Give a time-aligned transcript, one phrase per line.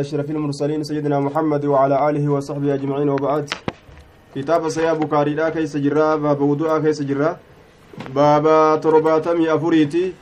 [0.00, 3.50] أشرف المرسلين سيدنا محمد وعلى آله وصحبه أجمعين وبعد.
[4.34, 7.38] كتاب سيا بكاري لا كيس جرا باب وضوء كيس جرا.
[8.14, 8.44] باب
[8.80, 10.12] ترباتمي أفريتي.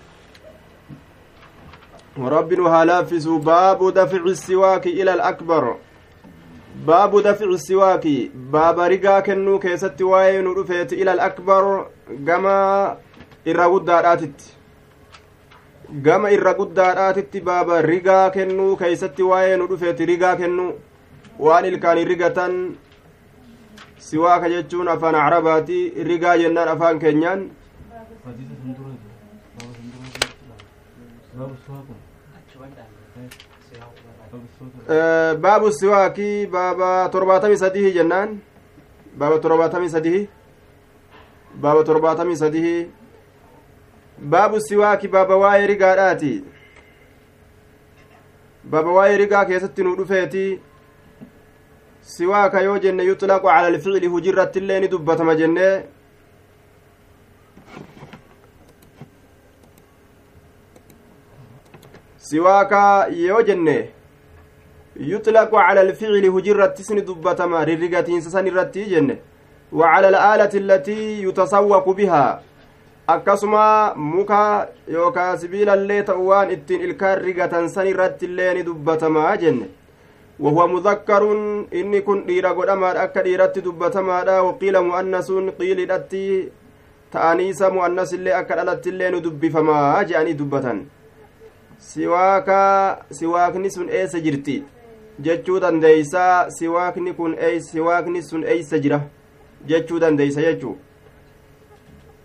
[2.19, 5.77] ورب هالافس باب دفع السواك إلى الأكبر.
[6.87, 11.87] باب دفع السواك باب رقا كنو كيست وين رفيت إلى الأكبر.
[12.27, 12.97] كما
[13.49, 13.91] إرغد
[15.89, 20.07] gama irra guddaadhaatitti baaba rigaa kennuu keeysatti waa'ee nu dhufeeti.
[20.07, 20.73] Rigaa kennuu
[21.39, 22.55] waan ilkaanii rigatan
[23.99, 25.79] siwaaka jechuun afaan acrabaati
[26.11, 27.51] rigaa jennaan afaan keenyaan.
[35.41, 38.41] Baabu siwaakii baaba torbaatamii sadihi jennaan.
[39.19, 40.29] Baaba torbaatamii sadihi
[41.61, 42.91] baaba torbaatamii sadihi
[44.19, 46.45] baabu siwaaki baaba waa'ee rigaadhaati
[48.65, 50.45] baaba waa'ee rigaa keessatti nu dhufeeti
[52.01, 55.83] siwaaka yoo jenne yuxlaqu cala alficli hujirratti illee ni dubbatama jennee
[62.17, 63.77] siwaaka yoo jenne
[65.13, 69.19] yuxlaqu cala alficli hujirrattis ni dubbatama rirrigatiinsa san irratti jenne
[69.73, 72.41] wa cala alaalati allatii yutasawwaku bihaa
[73.07, 79.67] akkasuma muka yookaa sibiilallee ta'u waan ittiin ilkaan rigatan san irratti illee ni dubbatamaa jenne.
[80.41, 86.23] Wahuwa mudakkarun inni kun dhiira godhamaadha akka dhiiratti dubbatamaadha waqiila mu'annasuun qiilidhatti
[87.11, 90.81] ta'aniisa mu'annas illee akka dhalatti illee nu dubbifamaa je'anii dubbatan.
[91.79, 94.63] Siwaaka siwaakni sun eessa jirti?
[95.21, 97.37] Jechuu dandeeysaa siwaakni kun
[97.71, 99.01] siwaakni sun eeysa jira?
[99.67, 100.77] Jechuu dandeeysa jechuu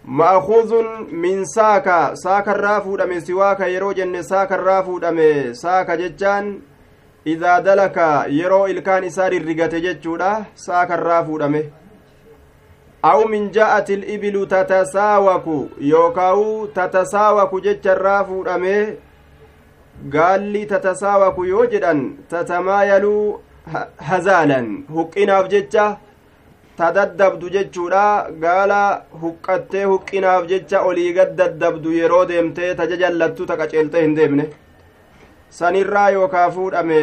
[0.05, 2.15] ma'akuuzun min saaka.
[2.15, 5.53] Saakarraa fuudhame siwaaka yeroo jenne saakarraa fuudhame.
[5.53, 6.61] Saaka jechaan
[7.25, 10.45] idaa dalaka yeroo ilkaan isaa rirrigate jechuudha.
[10.55, 11.61] Saakarraa fuudhame.
[13.03, 15.69] Aw min ja'ati ibilu tatasaawaku.
[15.91, 18.97] Yookaawu tatasaawaku jecharraa fuudhame.
[20.09, 23.39] Gaalli tatasaawaku yoo jedhan tatamaayaluu
[24.09, 24.67] hazaalan.
[24.93, 25.97] Huqqinaaf jecha
[26.79, 28.03] tadaddabdu jechuudha.
[28.43, 28.81] Gaala
[29.21, 34.45] huqqattee huqqinaaf jecha olii gad daddabdu yeroo deemtee tajajallattu ta qaceeltee hin deemne.
[35.59, 37.01] Sanirraa yookaa fuudhame.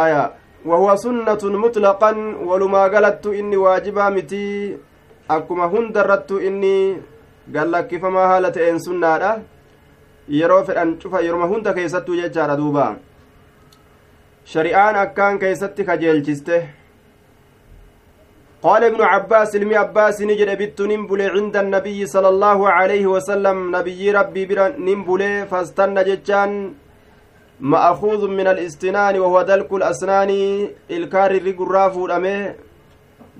[0.00, 0.22] Aya
[0.64, 4.76] wahuwa sunnatun mutlaqan walumaa galattu inni waajibaa mitii
[5.28, 6.74] akkuma hunda irrattu inni
[7.54, 9.32] gallakkifamaa haala ta'een sunnaadha.
[10.28, 12.84] Yeroo fedhan cufa yeroma hunda keessattuu jechaadha duuba.
[14.52, 16.56] Shari'aan akkaan keessatti kajeelchiste
[18.62, 23.76] قال ابن عباس ilmi عباس نجد بت نمبلي عند النبي صلى الله عليه وسلم.
[23.76, 26.72] نبي ربي بر نمبلي فاستنى جتان
[27.60, 30.30] مأخوذ من الاستنان وهو دلك الأسنان.
[30.90, 32.54] إلكار الرقراف الأمي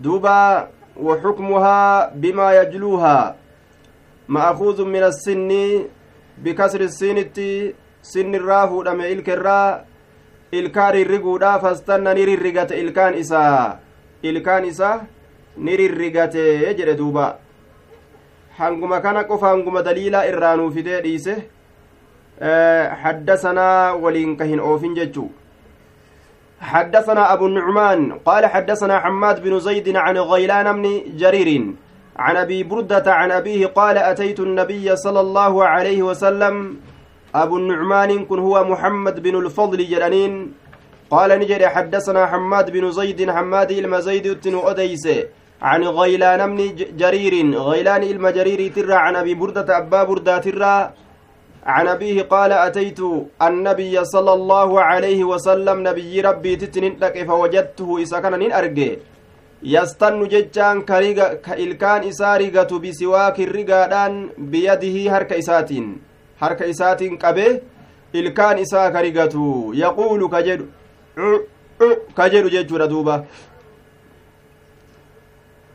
[0.03, 0.69] دوبا
[1.07, 3.37] وحكمها بما يجلوها.
[4.29, 5.51] مأخوذ من السن.
[6.39, 7.19] بكسر السين
[8.03, 9.85] سن الراف الأمي إلكرا.
[10.55, 13.79] إلكار الرقودا فاستنى نري الرقة إلكان إساه
[14.23, 15.01] ilkaan isaa
[15.57, 17.39] ni rirrigate jedhe duuba.
[18.59, 21.37] Hanguma kana qofa hanguma daliilaa irraa nuu fidee dhiise
[23.03, 25.27] حدثنا ولين كهن أوفين ججو
[26.61, 31.75] حدثنا أبو النعمان قال حدثنا حماد بن زيد عن غيلان بن جرير
[32.17, 36.77] عن أبي بردة عن أبيه قال أتيت النبي صلى الله عليه وسلم
[37.35, 40.55] أبو النعمان كن هو محمد بن الفضل جلانين
[41.13, 45.05] قال نجري حدثنا حماد بن زيد حماد إلما زيد تنو أديس
[45.63, 46.59] عن غيلان بن
[47.01, 47.35] جرير
[47.69, 50.75] غيلان إلما جرير ترى عن أبي بردة أبا بردة ترى
[51.75, 53.01] عن أبيه قال أتيت
[53.49, 58.91] النبي صلى الله عليه وسلم نبي ربي تتنين لك فوجدته إذا كان أرجي
[59.75, 60.77] يستن ججان
[61.47, 64.13] كإلكان إساريغة بسواك الرقادان
[64.53, 65.87] بيده هرك إساتين.
[66.43, 67.61] هرك إساتين كبه
[68.15, 69.37] إلكان إسا كريغة.
[69.85, 70.61] يقول كجد
[72.17, 73.25] ka jedhu jechuudha duuba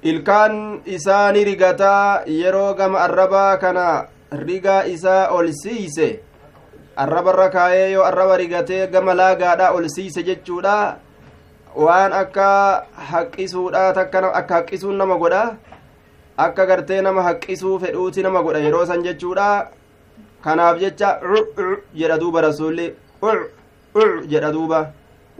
[0.04, 3.86] ilkaan isaa ni rigataa yeroo gama arrabaa kana
[4.31, 6.19] rigaa isaa ol siise
[7.04, 10.75] arrabarra kaayee yoo arraba rigatee gama laagaadha ol siise jechuudha
[11.86, 12.50] waan akka
[13.12, 15.44] haqqisuudha takka akka haqqisuun nama godha
[16.45, 19.50] akka gartee nama haqqisuu fedhuuti nama godha yeroo san jechuudha
[20.44, 21.10] kanaaf jecha
[22.00, 22.88] jedha duuba rasuulli
[24.34, 24.80] jedha duuba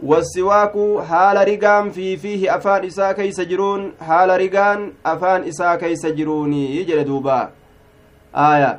[0.02, 7.04] wasiwaaku haala rigaan fiifiihi afaan isaa keeysa jiruun haala rigaan afaan isaa keeysa jiruuni jedhe
[7.04, 7.38] duuba
[8.32, 8.78] aya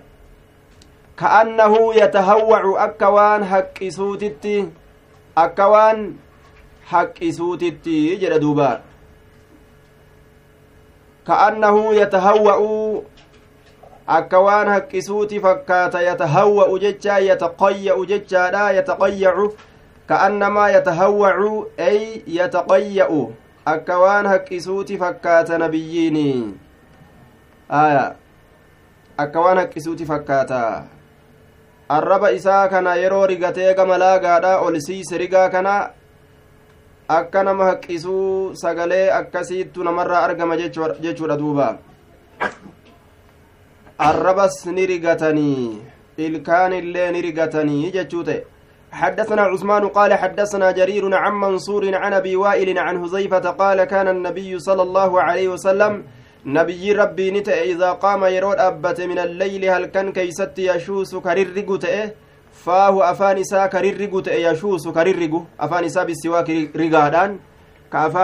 [1.16, 4.57] ka'annahu yatahawwacu akka waan haqqisuutitti
[5.36, 6.06] akka waan
[6.92, 8.69] haqqisuutitti jedha duuba
[11.30, 13.04] ka'annahu yatahawwa'u
[14.19, 19.45] akka waan haqqisuuti fakkaata yatahawwa'u jechaa yataqayya'u jechaadha yataqayyacu
[24.97, 26.57] fakkaata nabiyyiini
[27.81, 28.15] aya
[29.17, 30.63] akka waan haqqisuuti fakkaata
[31.97, 35.77] arraba isaa kana yeroo rigatee gama laagaadha ol siise rigaa kana
[37.19, 41.71] akka nama haqqisuu sagalee akkasiittu namarraa argama jechuudha duuba
[44.11, 45.81] arrabas ni rigatanii
[46.17, 48.45] ilkaan illee ni rigatanii jechuu ta'e
[48.91, 54.59] حدثنا عثمان قال حدثنا جرير عن منصور عن أبي وائل عن حذيفة قال كان النبي
[54.59, 56.03] صلى الله عليه وسلم
[56.45, 62.07] نبي ربي نت إذا قام يرود أبت من الليل هل كان كيست يشوس كررغ تئ
[62.53, 66.50] فاه افان اسا كررغ تئ يشوس كررغ افان اسا بالسواك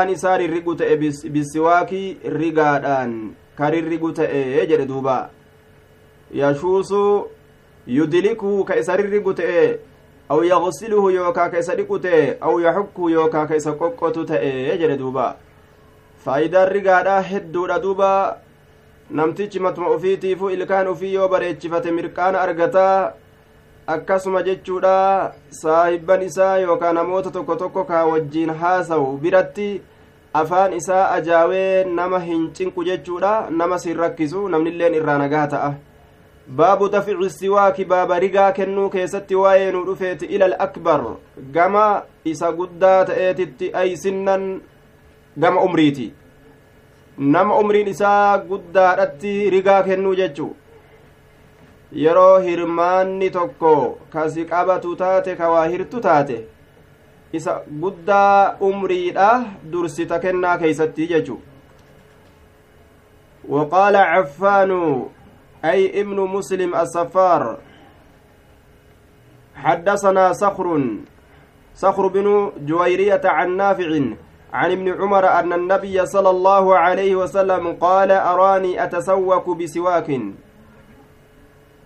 [0.09, 0.95] اسا ررغ تئ
[1.33, 1.93] بالسواك
[2.25, 5.29] رغادان كررغ تئ يجد دوبا.
[6.31, 6.93] يشوس
[7.87, 9.77] يدلكه كإسررغ تئ
[10.29, 14.97] aw yagsiluhu yookaa ka isa dhiqu ta'e aw yaxukku yookaa ka isa qoqqotu ta'e jedhe
[14.97, 15.25] duuba
[16.25, 18.11] faayidaan rigaadha hedduudha duuba
[19.09, 23.13] namtichi matuma ufiitiifu ilkaan ufii yoo bareechifate mirqaana argataa
[23.87, 29.69] akkasuma jechuudha saahibban isaa yookaa namoota tokko tokko kaa wajjiin haasawu biratti
[30.33, 33.47] afaan isaa ajaawee nama hin cinqu jechuudha.
[33.49, 35.73] Nama sin rakkisu namnilleen irraa nagaa ta'a
[36.58, 41.02] baabu dafci siwaaki baaba rigaa kennuu keessatti waa'ee nu dhufeeti ila alakbar
[41.56, 41.84] gama
[42.24, 44.46] isa guddaa ta'eetitti aysinnan
[45.44, 46.06] gama umriiti
[47.18, 50.48] nama umriin isaa guddaadhatti rigaa kennuu jechu
[52.04, 53.74] yeroo hirmaanni tokko
[54.16, 56.40] kasi qabatu taate ka waa hirtu taate
[57.40, 59.30] isa guddaa umriidha
[59.72, 61.40] dursita kennaa keeysatti jechu
[63.48, 64.70] وقال عفان
[65.65, 67.57] أي ابن مسلم السفار
[69.55, 70.67] حدثنا صخر
[71.75, 73.89] صخر بن جويرية عن نافع
[74.53, 80.09] عن ابن عمر أن النبي صلى الله عليه وسلم قال أراني أتسوك بسواك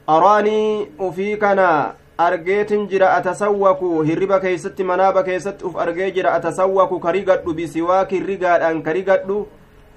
[0.10, 8.20] أراني أفيكنا argeetin jira atasawwaku hirriba keeysatti manaaba keessatti uf argee jira atasawwaku karigadhu bisiwaaki
[8.30, 9.38] rigaadhaan karigadhu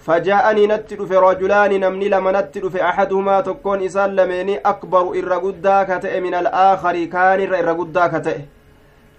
[0.06, 5.76] فجاءني نتي دفه رجلان نمني لما نتي دفه أحدهما تكون إسان لميني أكبر إر قدا
[5.88, 8.38] كتئ من الآخر كان إر قدا كتئ.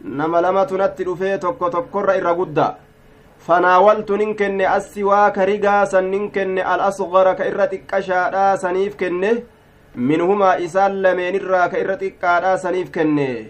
[0.04, 2.68] نما لما تنتي دفه تكو تكر إر قدا.
[3.48, 9.36] فناولت ننكن السواك رقاسا ننكن الأصغر كإرتك أشاء سنيف كنه
[9.96, 12.24] منهما إسان لمين الرا كإرتك
[12.64, 13.46] سنيف كنه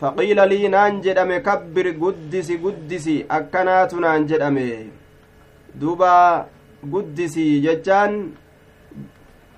[0.00, 3.26] فقيل لي نانجد أمي كبر قدسي قدسي.
[3.30, 4.72] أكنات نانجد أمي.
[5.74, 6.46] دوبا
[6.92, 8.14] guddisii jechaan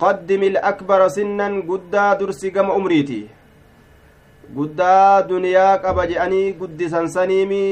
[0.01, 3.21] qaddimi akbara sinnan guddaa dursi gama umriiti
[4.57, 7.63] guddaa duniyaa qaba jedhanii guddisan saniimi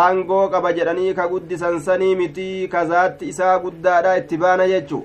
[0.00, 5.00] aangoo qaba jedhanii ka guddisan sanii miti kazaatti isaa guddaadha itti baana jechu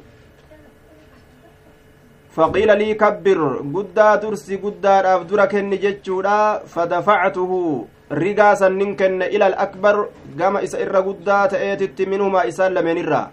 [2.35, 3.39] faqiila lii kabbir
[3.75, 6.37] guddaa dursi guddaadhaaf dura kenni jechuudha
[6.75, 7.87] fadafactuhu
[8.21, 9.97] rigaa sannin kenne ila alakbar
[10.37, 13.27] gama isa irra guddaa ta'eetitti minhumaa isaan lameenirraa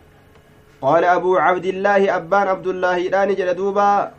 [0.82, 4.12] قال أبو عبد الله أبان عبد الله داني جلدوبا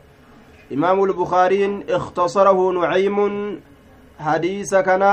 [0.73, 3.17] إمام البخاري اختصره نعيم
[4.19, 5.03] حديث كان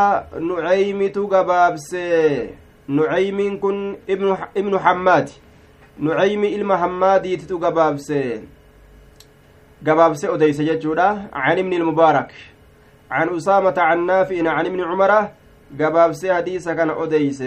[0.40, 1.96] نعيم تقبابس
[2.88, 5.30] نعيم كن ابن ابن حماد.
[5.98, 8.12] نعيم إلم حمادي تقبابس
[9.86, 12.32] قبابس أديس ججودا عن ابن المبارك.
[13.10, 15.28] عن أسامة عن نافع عن ابن عمر
[15.80, 17.42] قبابس حديث كان أديس.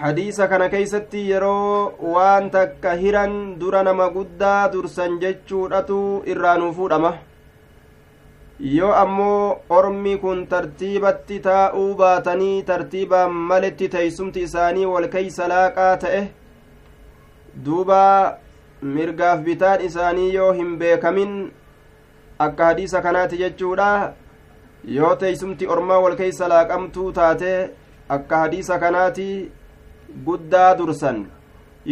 [0.00, 5.98] Hadiisa kana keeysatti yeroo waan takka hiran dura nama guddaa dursan jechuudhatu
[6.34, 7.12] irraa nuu fuudhama.
[8.60, 16.22] Yoo ammoo ormi kun tartiibatti taa'uu baatanii tartiibaan maletti teeysumti isaanii wal keeysa laaqaa ta'e
[17.66, 18.00] duuba
[18.94, 21.36] mirgaaf bitaan isaanii yoo hin beekamin
[22.46, 23.90] akka hadiisa kanaati jechuudha.
[24.96, 27.54] Yoo teeysumti ormaa wal keeysa laaqamtuu taate
[28.16, 29.30] akka hadiisa kanaati
[30.26, 31.18] guddaa dursan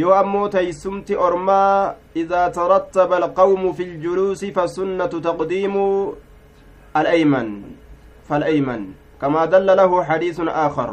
[0.00, 5.84] yoo ammoo teeysumti ormaa idaa tarattaba alqawmu fi ljuluusi fasunnatu taqdiimu
[6.94, 7.50] alayman
[8.28, 8.82] falayman
[9.20, 10.90] kamaa dalla lahu xadiisun aakar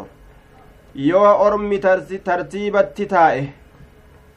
[1.10, 3.44] yoo ormi tartiibatti taa'e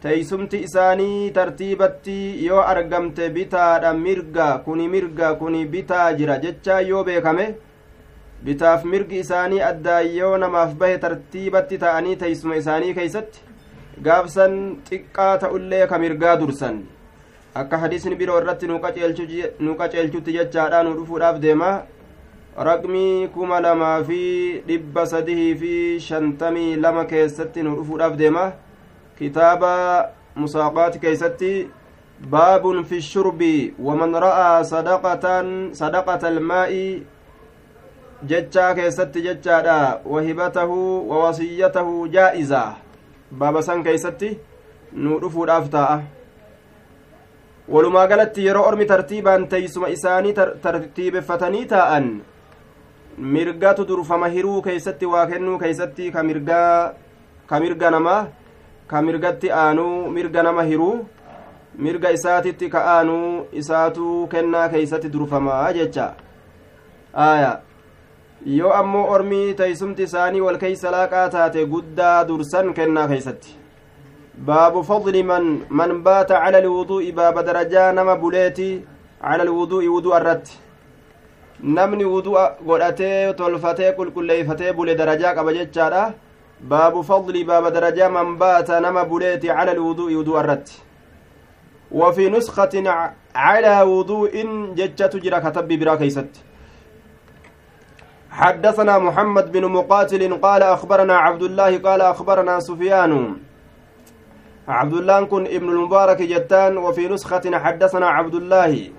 [0.02, 2.16] teeysumti isaanii tartiibatti
[2.46, 7.46] yoo argamte bitaadha mirga kuni mirga kuni bitaa jira jechaa yoo beekame
[8.44, 13.40] bitaaf mirgi isaanii addaan yoo namaaf bahe tartiibatti ta'anii teeysuma isaanii keeysatti
[14.08, 14.54] gaafsan
[14.90, 16.82] xiqqaa ta'ullee ka mirgaa dursan.
[17.54, 21.70] Akka hadiisni biroo irratti nu qaceelchutti jechaadha nu dhufuudhaaf deema
[22.68, 24.20] raqmii kuma lamaa fi
[24.68, 28.44] dhibba sadihii fi shantamii lama keessatti nu dhufuudhaaf deema
[29.18, 29.72] kitaaba
[30.36, 31.52] musaaqaati keeysatti
[32.30, 37.02] baabun fi shurbi waman ra'aa sadaqatan sadaqata almaa'i
[38.24, 40.76] jechaa keessatti jechaadha wahibatahu
[41.10, 42.62] wa wasiyyatahu jaa'iza
[43.30, 44.30] baaba san keeysatti
[44.92, 45.98] nu dhufuudhaaf taa'a
[47.68, 50.32] walumaa galatti yeroo ormi tartiibaan teeysuma isaanii
[50.62, 52.08] tartiibeffatanii taa'an
[53.18, 56.92] mirgatu durfama hiruu keeysatti waa kennuu keeysatti ka mirgaa
[57.46, 58.26] ka mirga namaa
[58.86, 61.06] ka mirgatti aanuu mirga nama hiruu
[61.78, 66.06] mirga isaatitti ka aanuu isaatu kennaa keeysatti durfamaa jecha
[67.28, 67.52] aya
[68.44, 73.56] yoo ammoo ormii teeysumti isaanii wal keeysa laaqaa taate guddaa dursan kennaa keeysatti
[74.50, 78.68] baabu fadli man man baata cala alwuduu'i baaba darajaa nama buleeti
[79.22, 80.58] cala alwuduu'i wuduu irratti
[81.62, 86.02] namni wudu'a godhatee tolfatee qulqulleeyfatee bule darajaa qaba jechaadha
[86.60, 90.82] baabu fadli baaba darajaa man baata nama buleeti cala alwuduu'i wuduu irratti
[91.92, 92.74] وفي نسخة
[93.34, 94.32] على وضوء
[94.74, 96.32] ججة جرى كتب برا كيست
[98.36, 103.36] حدثنا محمد بن مقاتل قال أخبرنا عبد الله قال أخبرنا سفيان.
[104.68, 108.90] عبد الله كن ابن المبارك جتان وفي نسخة حدثنا عبد الله.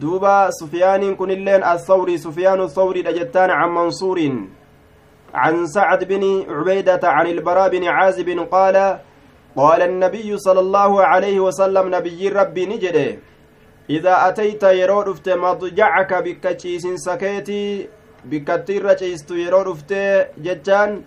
[0.00, 4.18] دوبا سفيان كن اللين الثوري سفيان الثوري جتان عن منصور.
[5.34, 8.98] عن سعد بن عبيدة عن البراء بن عازب قال
[9.56, 13.18] قال النبي صلى الله عليه وسلم نبي ربي نجده
[13.90, 16.56] إذا أتيت يرو رفت مضجعك بك
[16.94, 17.88] سكيتي
[18.24, 19.92] بك التير تشيست يرو رفت
[20.38, 21.02] ججان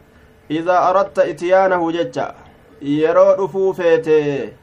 [0.51, 2.34] إذا أردت إتيانه ججا
[2.82, 4.53] yeroo dhufuu feete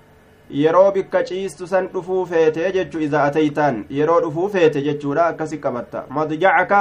[0.50, 6.02] yeroo bikka ciistu san dhufuu feete jechu iza ateytaan yeroo dhufuu feete jechuudha akkasi qabatta
[6.10, 6.80] madjacaka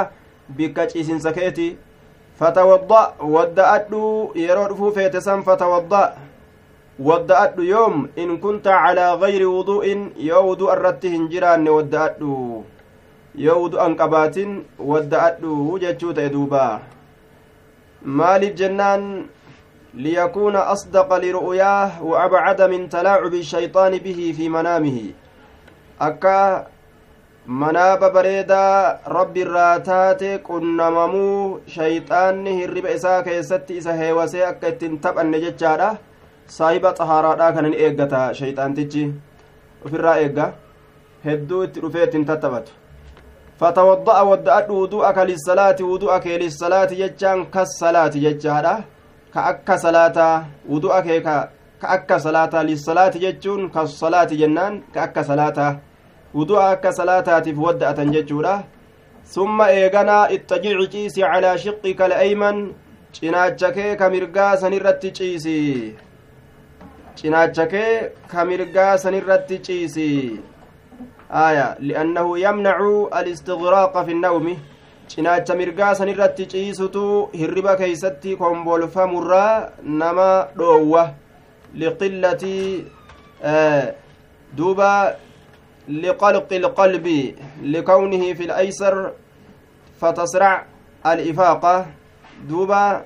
[0.50, 1.78] bikka ciisinsa keeti
[2.40, 3.02] fatawadda
[3.36, 6.02] wadda'adhu yeroo dhufuu feete san fatawadda
[7.10, 12.64] wadda'adhu yoom in kunta calaa gayri wudu'in yoo wudu'a irratti hin jiraanne wadda'adhu
[13.46, 14.54] yoo wudu'an qabaatin
[14.92, 16.68] wadda'adhu jechuu ta'e duuba
[18.22, 19.10] maaliif jennaan
[19.98, 24.98] ليكون أصدق لرؤياه وأبعد من تلاعب الشيطان به في منامه
[26.02, 26.68] أكا
[27.48, 35.40] manaaba bareedaa rabbi irraa taate qunnamamuu shayxaanni hirriba isaa keessatti isa heewasee akka ittiin taphanne
[35.44, 35.88] jechaadha
[36.56, 39.06] saahiba xahaaraadhaa kanan eeggata shayxaantichi
[39.86, 40.50] ufirraa eegga
[41.28, 42.10] hedduu itti dhufee
[47.02, 48.74] jechaan kas salaati jechaadha
[49.34, 51.36] ka akka salaataa wudu'a kee ka
[51.96, 55.72] akka salaataa lissalaati jechuun kas salaati jennaan ka akka salaataa
[56.36, 58.56] wudu'a akka salaataatiif wadda'atan jechuudha
[59.36, 62.60] summa eeganaa ittajici ciisi calaa shiqqika al'ayman
[63.16, 65.58] cinaacha kee ka mirgaa sanirratti ciisi
[67.22, 67.92] cinaacha kee
[68.32, 70.08] ka mirgaa sanirratti ciisi
[71.30, 74.60] aya liannahu yamnacu alistigraaqa fi nnawmi
[75.08, 81.14] cinaacha mirgaa sanirratti ciisutu hirriba keeysatti kombolfamurraa nama dhoowwa
[81.76, 82.86] liqillati
[84.58, 85.16] duuba
[85.90, 89.12] لقلق القلب لكونه في الأيسر
[90.02, 90.66] فتسرع
[91.06, 91.86] الإفاقة
[92.48, 93.06] دوبا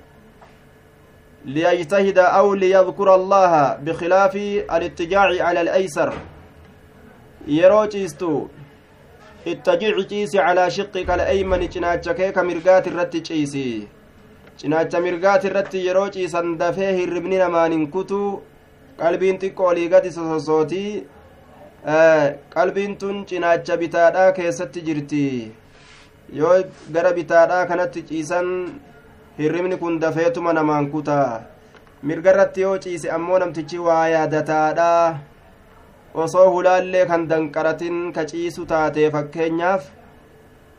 [1.46, 3.78] ليجتهد أو ليذكر الله
[7.48, 8.50] yeroo ciistu
[9.45, 13.88] ittajic ciisi calaa shiqi kal eymani cinaacha kee ka mirgaat irratti ciisi.
[14.57, 18.41] Cinaacha mirgaat irratti yeroo ciisan dafee hirribni namaan hin kutuu
[19.00, 21.07] qalbiin xiqqoolii gadi sosootii
[22.55, 25.25] qalbiin tun cinaacha bitaadhaa keessatti jirti.
[26.33, 26.57] Yoo
[26.93, 28.48] gara bitaadhaa kanatti ciisan
[29.39, 31.41] hirribni kun dafeetuma namaan kutaa
[32.03, 35.30] mirga irratti yoo ciise ammoo namtichi waa yaadataadhaa.
[36.13, 39.84] Osoo hulaallee kan danqaratin ka ciisu taate fakkeenyaaf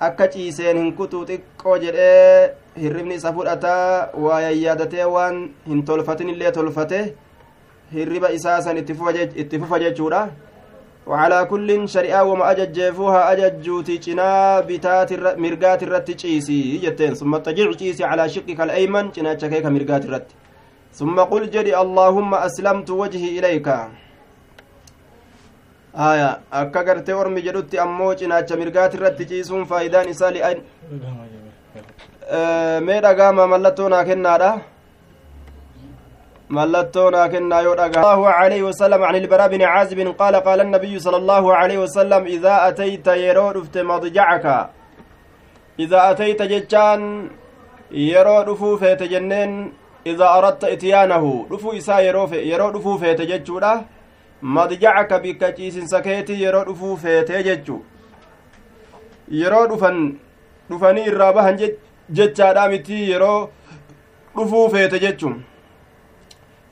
[0.08, 6.52] akka ciiseen hin kutu xiqqoo jedhee hirribni isa fudhataa waa yayyaadatee waan hin tolfatin illee
[6.58, 6.98] tolfate
[7.94, 10.22] hirriba isaa san itti fufa jechuudha
[11.06, 15.36] وعلى كل شريعة وما أججفوها أججوتي جنا بتات الر...
[15.36, 20.28] مرقات الرت جيسي جتين ثم تجع جيسي على شقك الأيمن جنا شكيك مرقات الرت
[20.94, 23.40] ثم قل جري اللهم أسلمت وجهي
[25.96, 30.62] آية أكا قرتي ورمي جدوتي أمو جنا مرقات الرت جيسون فايدان إسالي أين
[32.86, 34.60] mee dhagaama mallattoo naa kennaadha?
[36.50, 41.16] Naa kennaa yoo dhagaa الله عليه وسلم عن البراء بن عازب قال قال النبي صلى
[41.16, 44.70] الله عليه وسلم إذا أتيت يرو رفت مضجعك
[45.78, 47.30] إذا أتيت ججان
[47.90, 49.72] يرو رفو فيت جنين
[50.06, 52.98] إذا أردت إتيانه رفو إسا يرو يرو رفو
[54.42, 57.84] madjacaka bikka ciisinsa keetii yeroo dhufuu feetee jechu.
[59.30, 60.18] Yeroo dhufan
[60.70, 61.58] dhufanii irraa bahan
[62.10, 63.50] jechaadha miti yeroo
[64.36, 65.32] dhufuu feete jechu.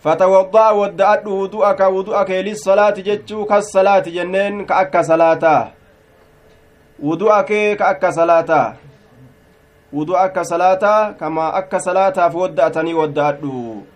[0.05, 5.71] Fatawadda'a wadda'adhu wudu'a ka wudu'a kee lissalaati jechuu kas salaati jenneen ka akka salaataa.
[7.03, 8.77] Wudu'a kee ka akka salaataa.
[9.93, 13.87] Wudu'a akka salaataa kama akka salaataaf wadda atanii wadda wadda'adhu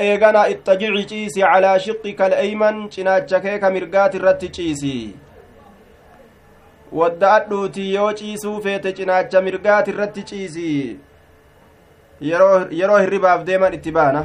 [0.00, 5.14] eegana ittajici ciisi calaa shiqqika aleyman cinaacha kee ka mirgaati irratti ciisi
[6.92, 10.98] wadda'adhuuti yoo ciisuu feete cinaacha mirgaati irratti ciisi
[12.20, 14.22] yeroo hirribaaf deeman itti baana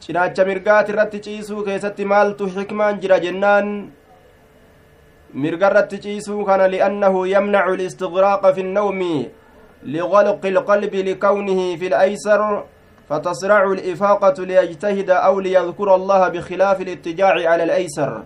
[0.00, 3.74] cinaacha mirgaati irratti ciisuu keessatti maaltu xikmaan jira jennaan
[5.34, 9.14] mirga irratti ciisuu kana li'annahu yamnacu listigraaqa fi nnawmi
[9.84, 12.64] لغلق القلب لكونه في الأيسر
[13.10, 18.22] فتصرع الإفاقة ليجتهد أو ليذكر الله بخلاف الاتجاع على الأيسر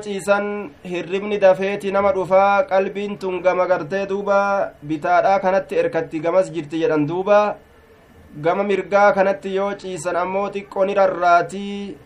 [0.00, 6.80] ciisan hirribni dafeeti nama dhufaa qalbiin tun gama gartee duuba bitaadhaa kanatti erkatti gamas jirti
[6.80, 7.56] jedhan duuba
[8.44, 11.96] gama mirgaa kanatti yoo ciisan ammoo xiqqoo ni rarraatii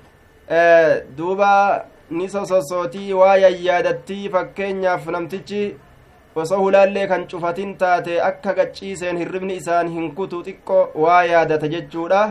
[1.19, 5.63] duuba ni sososootii waa yayyaadattii fakkeenyaaf namtichi
[6.43, 12.23] osoo hulaallee kan cufatin taate akka gacciiseen hirribni isaan hin kutu xiqqoo waa yaadata jechuudha.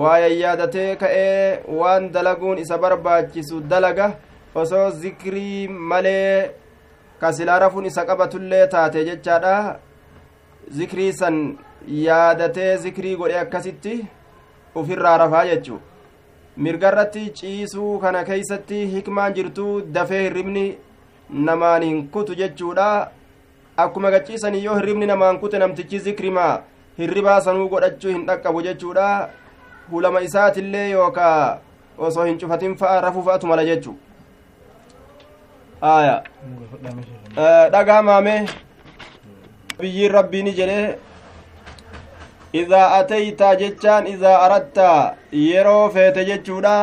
[0.00, 4.06] Waa yayyaadatee ka'ee waan dalaguun isa barbaachisu dalaga.
[4.54, 6.50] Osoo zikrii malee
[7.20, 9.54] kasilaa rafuun isa qabatullee taate jechaadha.
[10.78, 11.38] Zikrii san
[12.06, 13.94] yaadatee zikrii godhe akkasitti
[14.82, 15.78] ufirraa rafaa jechu
[16.64, 20.64] mirgarratti ciisuu kana keeysatti hikmaan jirtu dafee hirribni
[21.48, 22.88] namaan hin kutu jechuudha
[23.76, 26.62] akkuma gaciisanii yoo hirribni namaan kute namtichi zikrimaa
[26.98, 29.08] hirribaa sanuu godhachuu hin dhaqqabu jechuudha
[29.90, 31.58] hulama isaatillee yookaa
[31.98, 33.96] osoo hin cufatin fa'a rafuu fa'atu mala jechuu
[35.92, 36.22] aya
[37.76, 38.34] dhagaa maame
[39.80, 40.98] biyyiin rabbiini jedhe
[42.62, 44.88] idaa ateyta jechaan idaa aradta
[45.32, 46.76] yeroo feete jechuudha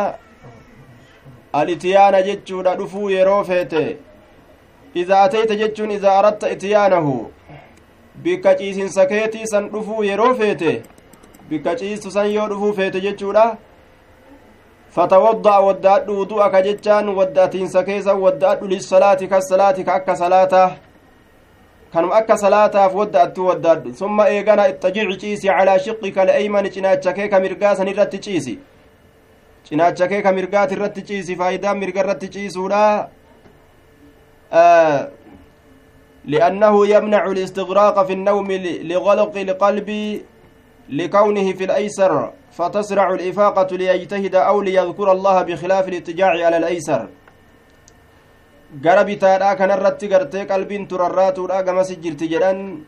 [1.61, 3.83] alitiyaana jechuudha dhufuu yeroo feete
[8.23, 10.83] bikka ciisinsa keetii san dhufuu yeroo feete
[11.49, 13.57] bikka ciistu san yoo dhufuu feete jechuudha.
[14.97, 20.53] فتوضأ ودأت وضوءك جتان ودأتين سكيسا ودأت للصلاة كالصلاة كأك صلاة
[21.93, 28.15] كانوا أك صلاة فودأت ودأت ثم إيغانا اتجع تشيسي على شقك الأيمن تناتشكيك مرقاسا نرت
[28.15, 28.59] تشيسي
[29.69, 33.07] تناتشكيك مرقات الرت تشيسي فايدا مرقا الرت تشيسولا
[34.53, 35.09] آه
[36.25, 38.51] لأنه يمنع الاستغراق في النوم
[38.91, 40.21] لغلق القلب
[40.89, 47.07] لكونه في الأيسر فتسرع الإفاقة ليجتهد أو ليذكر الله بخلاف الاتجاع على الأيسر
[48.83, 52.83] gara bitaadhaa kanarratti gartee qalbiin turarraatuudha gamas jirti jedhan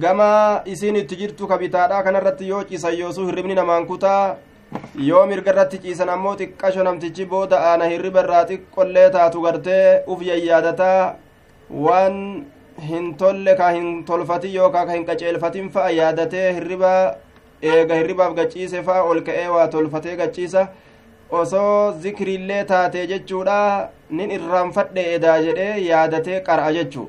[0.00, 4.36] gama isiin itti jirtu ka bitaadhaa kanarratti yoo ciisan yoosuu hirribni namaan kutaa
[5.08, 10.22] yoo mirga irratti ciisan ammoo xiqqasho namtichi booda aana hirriba irraa xiqqollee taatu gartee uf
[10.30, 11.14] yayyaadataa
[11.84, 12.18] waan
[12.88, 16.92] hin tolle ka hin tolfatin yookaa ka hin qaceelfatin fa'a yaadatee hirriba
[17.62, 20.66] eega hirribaaf gachiise fa'a ol ka'ee waa tolfatee gachiisa.
[21.30, 23.88] Osoo zikriillee taatee jechuudha.
[24.10, 27.08] Nin irraanfadhe edaa jedhee yaadatee qar'a jechuu.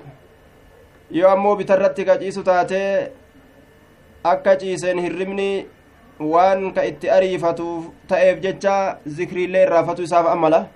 [1.17, 3.11] Yoo ammoo bitarratti gaciisu taatee
[4.31, 5.67] akka ciiseen hirribni
[6.19, 8.75] waan ka itti ariifatuuf ta'eef jecha
[9.17, 10.67] zikriillee irraafatu isaaf amala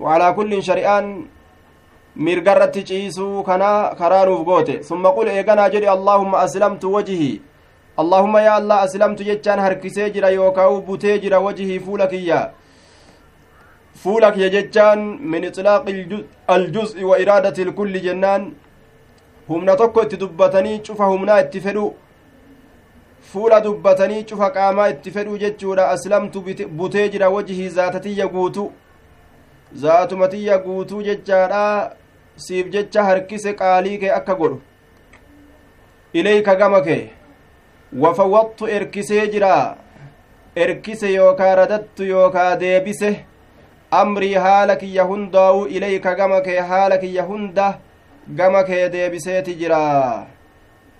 [0.00, 1.10] waalaa kullin shari'aan
[2.16, 7.40] mirgarratti ciisuu kana karaa nuuf goote summa qul eeganaa jedhi allaahumma aslamtu wajihii
[8.02, 12.40] allahumma yaa allah aslamtu jechaan harkisee jira yookaa butee jira wajihii fuula kiyya
[14.02, 15.00] fuula kiyya jechaan
[15.32, 16.24] min ixlaaqi
[16.56, 18.52] aljuz'i wa iraadati ilkulli jennaan
[19.48, 21.84] humna tokko itti dubbatanii cufa humnaa itti fedhu
[23.32, 26.44] fuula dubbatanii cufa qaamaa itti fedhu jechuudha aslamtu
[26.78, 28.72] butee jira wajihii zaatatiyya guutu
[29.84, 31.92] zaatumatiyya guutuu jechaadha
[32.36, 34.60] siif jecha harkise qaalii kee akka godhu
[36.12, 37.02] ilayka gama kee
[38.04, 39.54] wafawwaxtu erkisee jira
[40.56, 43.10] erkise yookaa radattu yookaa deebise
[43.90, 47.72] amrii haala kiyya hundaa'u ilayka gama kee haala kiyya hunda
[48.28, 49.80] gama kee deebiseeti jira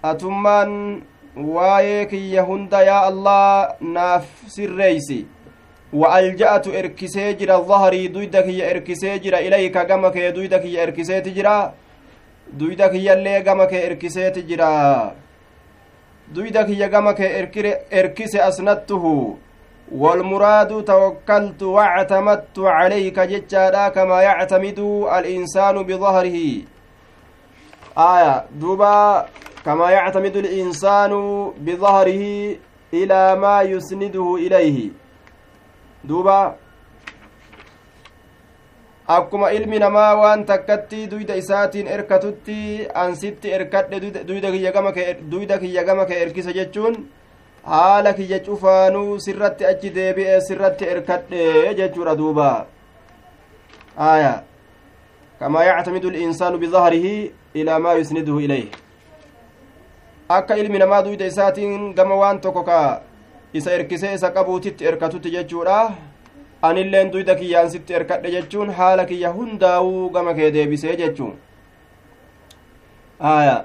[0.02, 1.02] atummaan
[1.36, 5.26] waa'ee kiyya hunda yaa allah naaf sirreeysi
[5.92, 11.34] wa alja'atu erkisee jira dahrii duyda kiyya erkisee jira ilayka gama kee duyda kiyya erkiseeti
[11.34, 11.72] jira
[12.58, 14.70] duyda kiyyallee gama kee erkiseeti jira
[16.34, 17.30] duyda kiyya gama kee
[17.90, 19.38] erkise asnattuhu
[19.92, 24.78] والمراد توكلت واعتمدت عليك جتشادا كما يعتمد
[25.18, 26.38] الإنسان بظهره
[27.98, 29.26] آية دوبا
[29.66, 31.12] كما يعتمد الإنسان
[31.66, 32.24] بظهره
[32.94, 34.90] إلى ما يسنده إليه
[36.04, 36.56] دوبا
[39.10, 42.58] akkuma ilmi namaa waan takkatti duyda isaatiin erkatutti
[43.04, 46.94] ansitti erkadhe duyda kiyya gama kee erkise jechuun
[47.72, 52.50] haala kiyya cufaanuu sirratti achi deebi'e sirratti erkadhe jechuudha duuba
[54.10, 54.32] aya
[55.40, 58.68] kamaa yactamidu linsaanu bidahrihi ilaa maa yusniduhu ilayh
[60.36, 62.78] akka ilmi namaa duyda isaatiin gama waan tokko ka
[63.60, 65.78] isa erkisee isa qabuutitti erkatutti jechuudha
[66.68, 71.34] anilleen duyda kiyyaan sitti erkadhe jechuun haala kiyya hundaa'uu gama kee deebisee jechuun
[73.34, 73.56] aya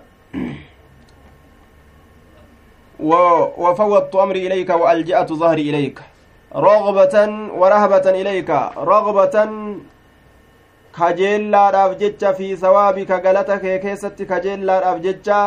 [3.58, 6.00] وفوضت أمري إليك وألجأت ظهري إليك
[6.56, 7.16] رغبة
[7.60, 9.36] ورهبة إليك رغبة
[10.96, 15.40] kajeellaadhaaf jecha fi sawaabika galata kee keessatti kajeellaadhaaf jecha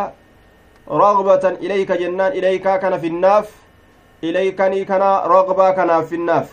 [0.90, 3.48] ilaykaa kana finnaaf
[4.22, 6.48] ilaykanii kana rogbaa kanaaf finnaaf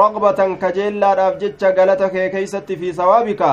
[0.00, 3.50] rogbatan kajeellaadhaaf jecha galata kee keeysatti fi sawaabika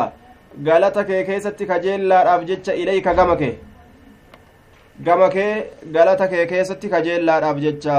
[0.67, 3.54] galata kee keessatti kajeellaadhaaf jecha ilayka gama kee
[5.10, 5.52] gama kee
[5.97, 7.97] galata kee keessatti kajeellaadhaaf jecha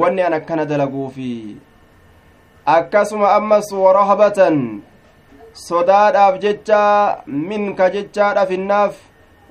[0.00, 1.56] wanni an akkana dalaguufi
[2.76, 4.60] akkasuma ammas warahbatan
[5.68, 6.82] sodaadhaaf jecha
[7.26, 9.00] minka jechaadha finnaaf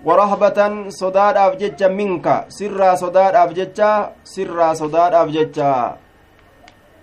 [0.07, 3.89] warahbatan sodaadhaaf jecha minka sirraa sodaadhaaf jecha
[4.33, 5.71] sirraa sodaadhaaf jecha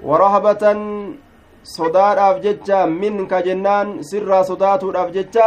[0.09, 0.79] warahbatan
[1.75, 5.47] sodaadhaaf jecha minka jennaan sirraa sodaatuudhaaf jecha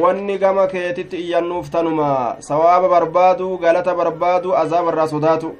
[0.00, 2.08] wanni gama keetitti iyyannuuf tanuma
[2.48, 5.52] sawaaba barbaadu galata barbaadu azaabarraa sodaatu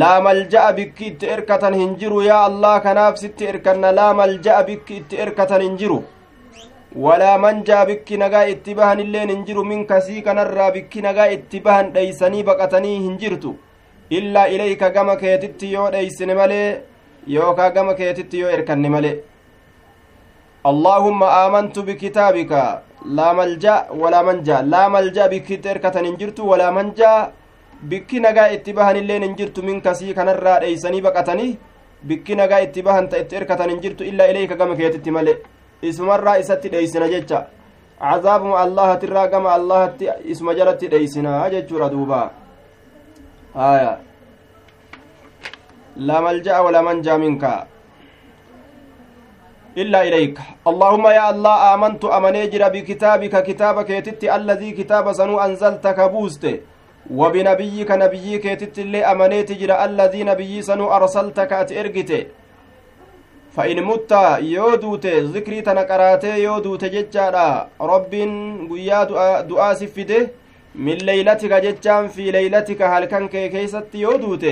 [0.00, 4.96] laa malja'a bikki itti erkatan hin jiru yaa allah kanaaf sitti erkanna laa malja'a bikki
[5.00, 5.98] itti erkatan hin jiru
[6.96, 11.60] walaa manjaa bikki nagaa itti bahan illeen hin jiru min kasii kanarraa bikki nagaa itti
[11.66, 13.52] bahan dheeysanii baqatanii hin jirtu
[14.18, 16.68] illaa ilayka gama keetitti yoo dheeysine malee
[17.34, 19.16] yookaa gama keetitti yoo erkanne malee
[20.70, 22.52] اللهم آمنت بكتابك
[23.16, 27.12] لا ملجأ ولا منجا لا ملجأ بك تركة انجرت ولا منجا
[27.90, 31.48] بك نجا اتباهن اللين انجرت من كسي كان الرا ايسني بقتني
[32.08, 37.40] بك نجا اتباهن تركة انجرت إلا إليك كما كيت ملئ اسم الرا اسات ديسنا جتا
[38.00, 39.80] عذاب الله ترى كما الله
[40.32, 42.22] اسم جرت ديسنا جتا دوبا
[43.56, 43.92] آية
[45.96, 47.44] لا ملجأ ولا منجا منك
[49.78, 50.36] إلا إليك
[50.70, 56.44] اللهم يا الله آمنت أمنيجر بكتابك كتابك يتت الذي كتاب سنو أنزلتك بوست
[57.18, 62.10] وبنبيك نبيك يتت اللي أمنيت جر الذي نبي سنو أرسلتك أتئرقت
[63.56, 64.12] فإن مت
[64.56, 68.12] يودوت ذكري تنقرات يودوت ججارا رب
[68.70, 69.00] قيا
[69.50, 70.28] دعاء سفده
[70.74, 74.44] من ليلتك ججان في ليلتك هل كان كيست يودوت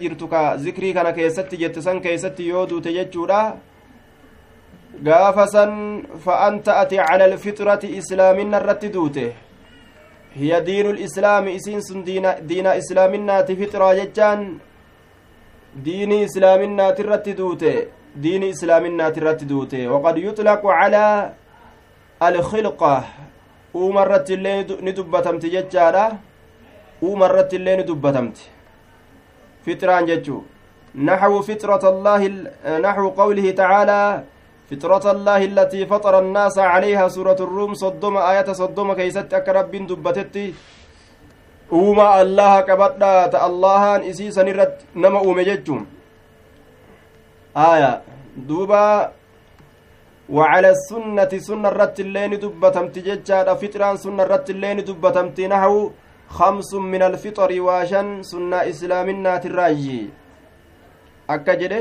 [0.00, 3.56] jirtu ka zikrii kana keessatti jette san keessatti yoo duute jechuudha
[5.02, 5.72] gaafa san
[6.24, 9.34] fa anta ati cala alfitrati islaaminna irratti duute
[10.36, 14.60] hiya diinu lislaami isiin sun diina islaaminaati fixraa jechaan
[19.20, 21.32] irratti duute waqad yutlaqu calaa
[22.20, 23.04] alkhilqa
[23.74, 26.04] uuma irratti illee ni dubbatamti jechaadha
[27.02, 28.58] uuma irratti illee ni dubbatamti
[29.68, 30.38] فطران جتشو
[30.94, 32.20] نحو فطرة الله
[32.86, 34.02] نحو قوله تعالى
[34.70, 39.74] فطرة الله التي فطر الناس عليها سورة الروم صدم آية صدم كيست أكرب
[41.68, 45.76] دبتت أوما الله كبدا تاللهان إسيسا نرد نما أومي جتشو
[47.56, 48.02] آية
[48.36, 49.12] دوبا
[50.28, 55.90] وعلى السنة سنة الرت اللين دبتمت جتشا فطران سنة الرت اللين دبتمت نحو
[56.28, 60.10] خمس من الفطر واشن سنة إسلامنا تراجي
[61.28, 61.80] akka jedhe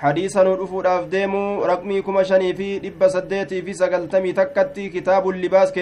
[0.00, 5.72] hadiisa nu dhufuudhaaf deemu raqmii kuma shanii fi dhibba saddeetii fi sagaltamii takkatti kitaabu libaas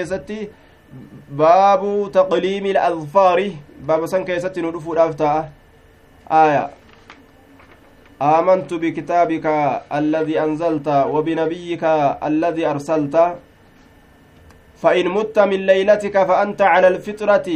[1.42, 3.48] baabu taqliimi ladfaari
[3.88, 5.44] baaba san keessatti nu dhufuudhaaf ta'a.
[6.28, 6.64] Aya.
[8.22, 9.46] آمنت بكتابك
[9.92, 11.84] الذي أنزلت وبنبيك
[12.24, 13.16] الذي أرسلت
[14.82, 17.48] فإن مت من ليلتك فأنت على الفطرة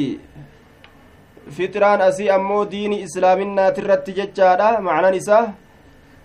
[1.50, 5.53] فطران أسي أمو دين إسلامنا ترت ججارة معنى نساء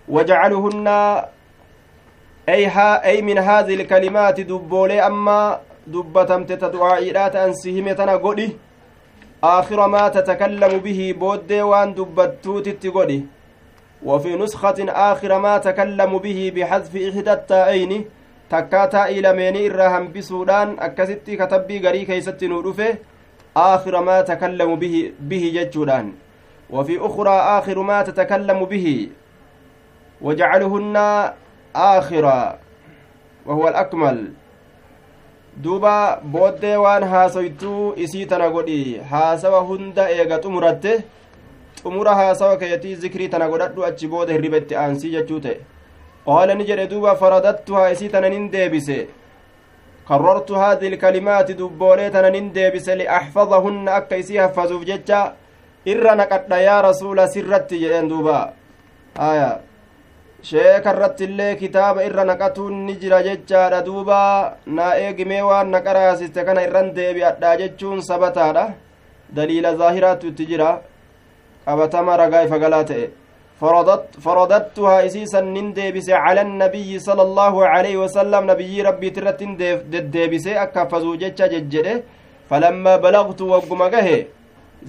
[0.08, 0.88] وجعلهن
[2.48, 2.62] أي,
[3.10, 8.48] أي من هذه الكلمات دبولي أما دبتمت تدعائيات أنسهمتنا قولي
[9.44, 13.20] آخر ما تتكلم به بود وان دبتوت قولي
[14.02, 18.04] وفي نسخة آخر ما تكلم به بحذف إحدى التائين
[18.50, 22.86] takkaataa ilameenii irraa hambisuudhaan akkasitti katabbii garii keeysatti nuu dhufe
[23.62, 26.12] aakhira maa takallamu bihi jechuudhaan.
[26.70, 29.08] وفي أخرى آخر ما تتكلم به
[30.20, 30.96] وجعلهن
[31.76, 32.58] آخرا
[33.46, 34.32] وهو الأكمل
[35.64, 40.92] duuba booddee waan haasoytuu isii tana godhi haasawa hunda eega xumuratte
[41.82, 45.56] xumura haasawa keetii zikrii tana godhadhu achi booda hirriba itti aansii jechuu ta'e
[46.26, 48.98] qaala ni jedhe duuba faradattuhaa isii tananin deebise
[50.08, 55.20] karrartu haadhi ilkalimaati dubboolee tananin deebise liaxfadahunna akka isii haffazuuf jecha
[55.92, 58.36] irra naqadha yaa rasuula sirratti jedheen duuba
[59.30, 59.48] aya
[60.48, 64.18] sheeka irratti illee kitaaba irra naqatuun ni jira jechaadha duuba
[64.76, 68.64] naa eegimee waan na qaraasiste kana irran deebi'adhaa jechuun sabataadha
[69.36, 70.70] daliila zaahiraatu itti jira
[71.66, 73.06] qabatama ragaa ifa galaa ta'e
[74.24, 79.40] فرددتها إسيسا نندبس على النبي صلى الله عليه وسلم نبي ربي ترت
[79.92, 81.94] ددبس أكفزو جتشا ججده
[82.50, 84.08] فلما بلغت وقمقه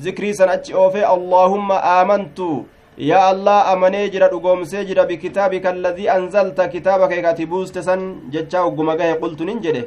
[0.05, 2.39] ذكري سنأتش أوفي اللهم آمنت
[2.97, 8.01] يا الله أمني جرى رقوم سيجرى بكتابك الذي أنزلت كتابك كاتبوس تسن
[8.33, 9.83] جتشا وقمقه قلت ننجده.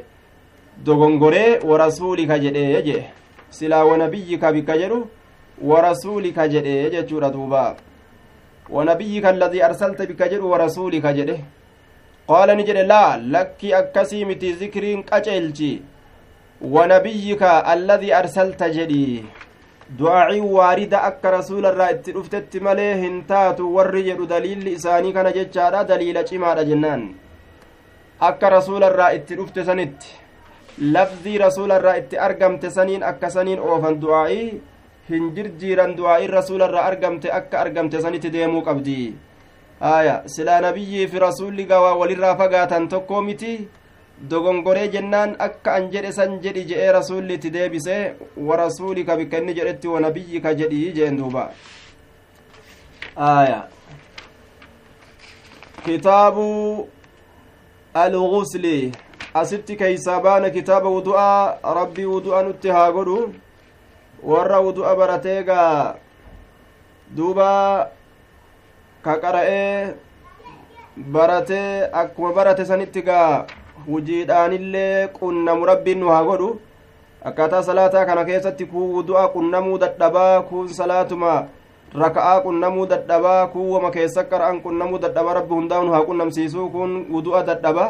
[0.85, 3.03] dogongoree warasuulika jedhee jee
[3.49, 5.07] silaa wanabiyyika bikka jedhu
[5.69, 7.75] warasuulika jedhee jechuudha duubaa
[8.71, 11.39] ونبيك الذي أرسلت بك جد ورسولك جده.
[12.27, 15.81] قال نجد لا لك أكسي متي ذكرين قجلتي.
[16.61, 19.23] ونبيك الذي أرسلت جدي.
[19.99, 26.17] دعاء واردة أك رسول الرا اتلفتت مليه هنتات ورّي جدو دليل إساني كان ججارا دليل
[26.29, 27.01] جمال جنان
[28.21, 29.99] أك رسول الرا اتلفت سنت
[30.95, 34.61] لفظي رسول الرا ات أرقمت سنين أك سنين أوفن دعائي
[35.11, 39.13] hin jirjiiran du'aa'iin rasuula irraa argamte akka argamte sanitti deemuu qabdi.
[39.81, 43.67] Aya silaa nabiyyii fi rasuulli gawaa walirraa fagaatan tokko miti?
[44.29, 47.95] Dogongoree jennaan akka an jedhe san jedhi je'ee rasuulli itti deebise
[48.47, 51.45] warasuulika bikka inni jedhetti wanabiyyika jedhi jeen duuba
[53.27, 53.61] aya
[55.85, 56.47] kitaabu
[57.93, 58.91] algusli
[59.33, 63.17] asitti keeysaa baana kitaaba wudu'a rabbii wudu'a nutti haa godhu
[64.33, 65.95] warra wudu'a baratee gaa
[67.17, 67.47] duuba
[69.01, 69.93] ka qara'ee
[71.15, 73.45] baratee akkuma barate sanitti gaa
[73.86, 76.48] hujiidhaanillee qunnamu rabbiin nu haa godhu
[77.30, 81.36] akkaataa salaataa kana keessatti kuu wudu'a qunnamuu dadhabaa kuun salaatuma
[82.02, 87.46] raka'aa qunnamuu dadhabaa kuuwama keessa qara'an qunnamuu dadhaba rabbi hundaa nu haa qunnamsiisuu kun wudu'a
[87.52, 87.86] dadhaba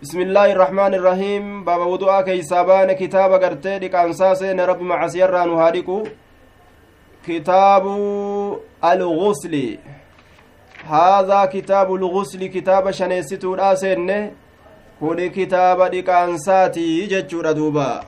[0.00, 5.96] بسم الله الرحمن الرحيم بابا وضوء كيسابان كتاب غرتي دقانسا سين رب معصير رانو هاديكو
[7.28, 7.84] كتاب
[8.84, 9.54] الغسل
[10.88, 14.10] هذا كتاب الغسل كتاب شنيستو راسين
[14.99, 18.03] كون كتاب دقانساتي جچورا دوبا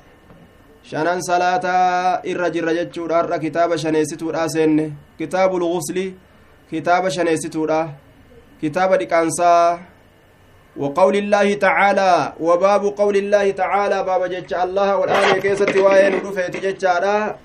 [0.88, 4.86] shanan salaataa irra jirra jechuudha har'a kitaaba shaneessituudha seenne.
[5.20, 6.06] Kitaabul ghusli
[6.70, 7.80] kitaaba shaneessituudha.
[8.62, 9.80] Kitaaba dhiqaansaa
[10.78, 17.36] وقول الله تعالى وباب قول الله تعالى باب جج الله والآن كيست وين رفعت ججارا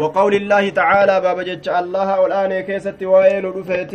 [0.00, 3.94] وقول الله تعالى باب جج الله والآن كيست وين رفعت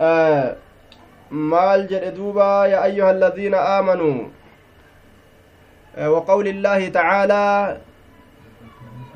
[0.00, 0.56] آه
[1.30, 4.18] مال جدوبا يا أيها الذين آمنوا
[5.96, 7.76] آه وقول الله تعالى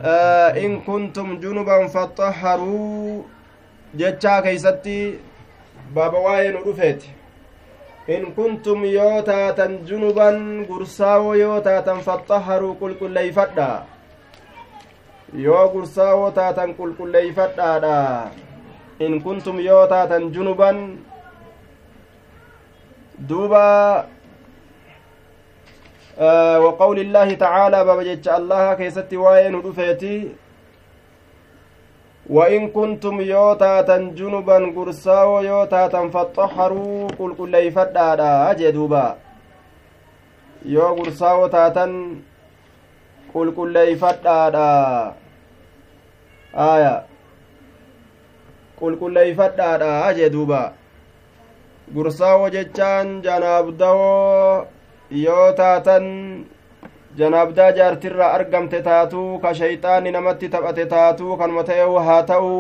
[0.03, 3.22] آه إن كنتم جنبا فطهروا
[3.94, 5.18] ججا كيستي
[5.94, 7.03] باب وين رفعت
[8.07, 13.68] in kuntum yoo taatan junuban gursaawoo yoo taatan faxaharuu qulqulleeyfadha
[15.44, 17.96] yoo gursaawoo taatan qulqulleeyfadhaadha
[19.00, 20.77] in kuntum yoo taatan junuban
[23.18, 24.05] duuba
[26.64, 30.33] وقول الله تعالى باب جج الله كيست وين رفيتي
[32.31, 39.07] وإن كنتم يوتاتا جنبا قرساو يوتاتا فطهروا قل قل ليفدادا جدوبا
[40.64, 41.92] yoo gursaawoo taatan
[43.33, 44.68] qulqulleeyfadhaadha
[46.66, 46.94] aya
[48.79, 50.61] qulqulleeyfadhaadha jee duuba
[51.92, 54.66] gursaawoo jechaan janaabdawoo
[55.25, 56.07] yoo taatan
[57.18, 62.57] janaabdaa jaartirraa argamte taatuu ka shayxaanni namatti taphate taatuu kanuma ta'e haa ta'u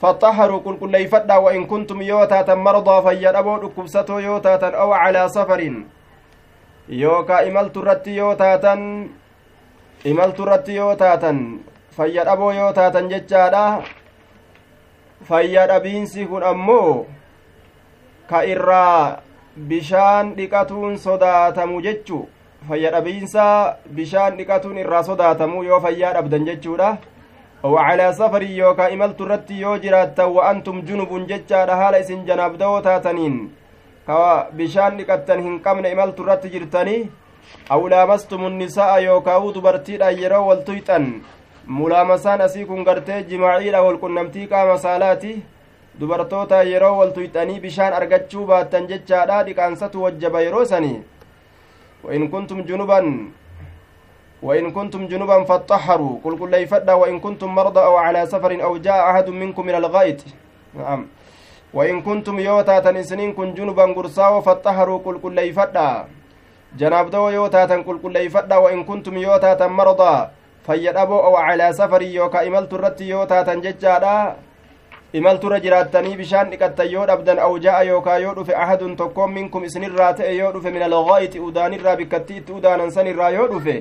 [0.00, 5.60] فطهروا قل قل ليفدا وإن كنتم يوتاتا مرضى فيدبوا دكبستو يوتاتا أو على سفر
[6.88, 8.74] يوكا إملت الرت يوتاتا
[10.06, 11.32] إملت الرت يوتاتا
[11.96, 13.66] فيدبوا يوتاتا ججادا
[15.24, 17.06] fayyadhabiinsi kun ammoo
[18.30, 19.18] ka irraa
[19.68, 22.18] bishaan dhiqatuun sodaatamu jechu
[22.68, 23.44] fayyadhabiinsa
[23.98, 26.96] bishaan dhiqatuun irraa sodaatamu yoo fayyaa dhabdan jechuudha
[27.74, 33.34] وعلى سفر يوكا إملت الرت يو جراتا وأنتم جنب ججا حال إسن جناب دو تاتنين
[34.06, 36.96] كوا بشان لقتن هنقمن إملت الرت جرتني
[37.72, 41.04] أو لامستم النساء يوكا ودبرتي يرو والتيتن
[41.66, 45.42] mulaamasaan asii kun gartee jimaaciidha walqunnamtii qaama saalaati
[46.00, 51.02] dubartoota yeroo waltuyxanii bishaan argachuu baattan jechaadha dhiqaansatu wajjaba yeroo sanii
[52.04, 53.10] wain kuntum junuban
[54.42, 59.10] وإن كنتم جنبا فاطهروا قل قل ليفدا وإن كنتم مرضى أو على سفر أو جاء
[59.10, 60.20] أحد منكم من الغائط
[60.76, 61.00] نعم
[61.74, 65.88] وإن كنتم يوتا تنسنين كن جنبا قرصاو فاطهروا قل قل ليفدا
[66.76, 70.16] جناب دو يوتا قل قل ليفدا وإن كنتم يوتا مرضى
[70.66, 73.62] fayyadhaboo oo calaa safarii yookaa imaltu irratti yoo taatan
[75.18, 80.32] imalturra jiraattanii bishaan dhiqattan yoo dhabdan awjaa'a yookaa yoo dhufe ahadun tokkoon minkum isinirraa ta'e
[80.38, 83.76] yoo dhufe min alghaayiti udaanirraa bikkattii itti udaanan sanirraa yoo dhufe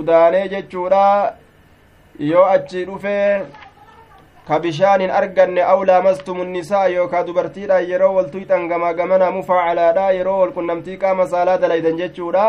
[0.00, 1.04] udaanee jechuudha
[2.30, 3.14] yoo achi dhufe
[4.48, 10.38] ka bishaan hin arganne aw laamastumu nisaa yookaa dubartiidha yeroo waltuyxan gamaa gamana mufaacalaadha yeroo
[10.42, 12.46] walqunnamtii qaama saalaa dalaydan jechuudha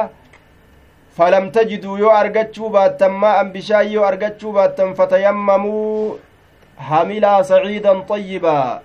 [1.18, 6.18] falam tajiduu yoo argachuu baattan maa'an bishaan yoo argachuu baattan fatayammamuu
[6.78, 8.82] hamilaa saciidan xayyibaa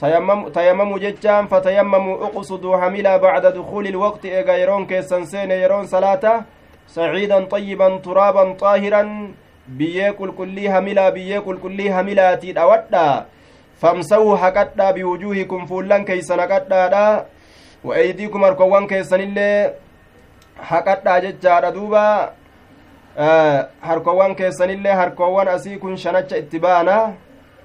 [0.00, 6.44] tayammamuu jechaan fatayammamuu uqsuduu hamilaa bacda dukuuli ilwaqti eega yeroon keessan seene yeroon salaata
[6.86, 9.34] saciidan xayyiban turaaban xaahiran
[9.78, 13.06] biyyee qulqullii hamilaa biyyee qulqullii hamilaatii dhawadha
[13.80, 17.24] famsawuu haqadhaa biwujuuhikum fuullan keeysan haqadhaadha
[17.84, 19.72] wa eydiikum harkowwan keessanillee
[20.70, 22.04] haqadhaa jechaadha duuba
[23.16, 27.14] harkowwan keessanillee harkowwan asii kun shanacha itti baana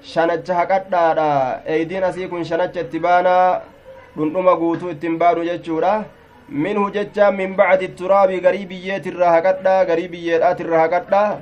[0.01, 1.61] shanacha haqadhaadha.
[1.65, 3.61] Eeydiin asii kun shanacha itti baana
[4.17, 6.03] dhundhuma guutuu ittiin baanu jechuudha.
[6.49, 11.37] Minhu jecha min bacdi turaabi garii biyyeetirraa haqadha garii biyyeedhaatirraa haqadha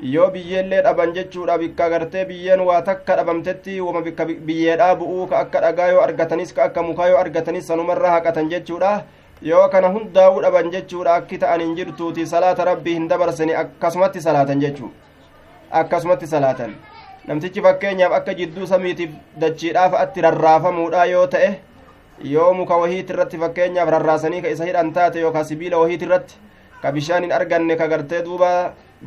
[0.00, 5.38] yoo biyyeellee dhaban jechuudha bikka gartee biyyeen waa takka dhabamtetti wama bikka biyyeedhaa bu'uu ka
[5.38, 9.02] akka dhagaa yoo argatanis ka akka mukaa yoo argatanis sanumarra haqatan jechuudha
[9.50, 14.60] yoo kana hundaa'uu dhaban jechuudha akki ta'an hin jirtuuti salaata rabbii hin dabarsani akkasumatti salaatan
[14.64, 14.90] jechuu
[15.80, 16.74] akkasumatti salaatan
[17.30, 19.10] namtichi fakkeenyaaf akka jidduu samiitiif
[19.44, 21.50] dachiidhaaf atti rarraafamuudha yoo ta'e
[22.34, 26.38] yoo muka wahiit irratti fakkeenyaaf rarraasanii ka isa hidhan taate yookaan sibiila wahiit irratti
[26.82, 28.50] ka bishaan hin arganne ka gartee duuba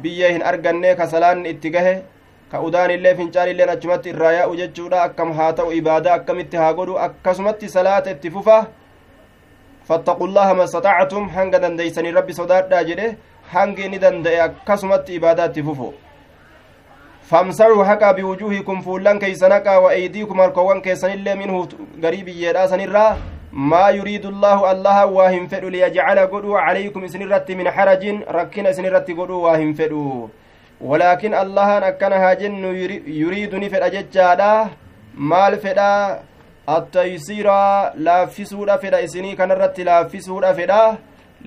[0.06, 1.94] biyyee hin arganne ka salaanni itti gahe
[2.52, 7.70] ka udaanillee fincaanilleen achumatti irraa yaa'u jechuudha akkam haa ta'u ibaadaa akkamitti haa godhu akkasumatti
[7.76, 8.66] salaata itti fufa
[9.88, 11.24] فاتقوا الله ما استطعتم.
[11.36, 13.18] هنگ دنديسني ربي صدادا جده
[13.54, 15.94] هنگ ني دندئ akkasumatti ibaadaatti fufu
[17.30, 21.68] فامسحوا حقا بوجوهكم فولان كيسنكا وأيديكم الكوان كيسنillee منه
[22.04, 23.18] غريب يدا سنرا.
[23.56, 29.40] ما يريد الله الله واهم فدو ليجعل قدو عليكم سنرت من حرج ركنا سنرت قدو
[29.42, 30.30] واهم فدو
[30.82, 32.64] ولكن الله أكنها جن
[33.08, 34.68] يريد نفد أججادا
[35.18, 36.20] مال فدا
[36.68, 40.98] attaysiira laaffisuudha fedha isinii kanarratti laaffisuudha fedha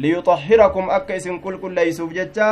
[0.03, 2.49] liyuxahhirakum akka isin qulqulleeysuuf jecha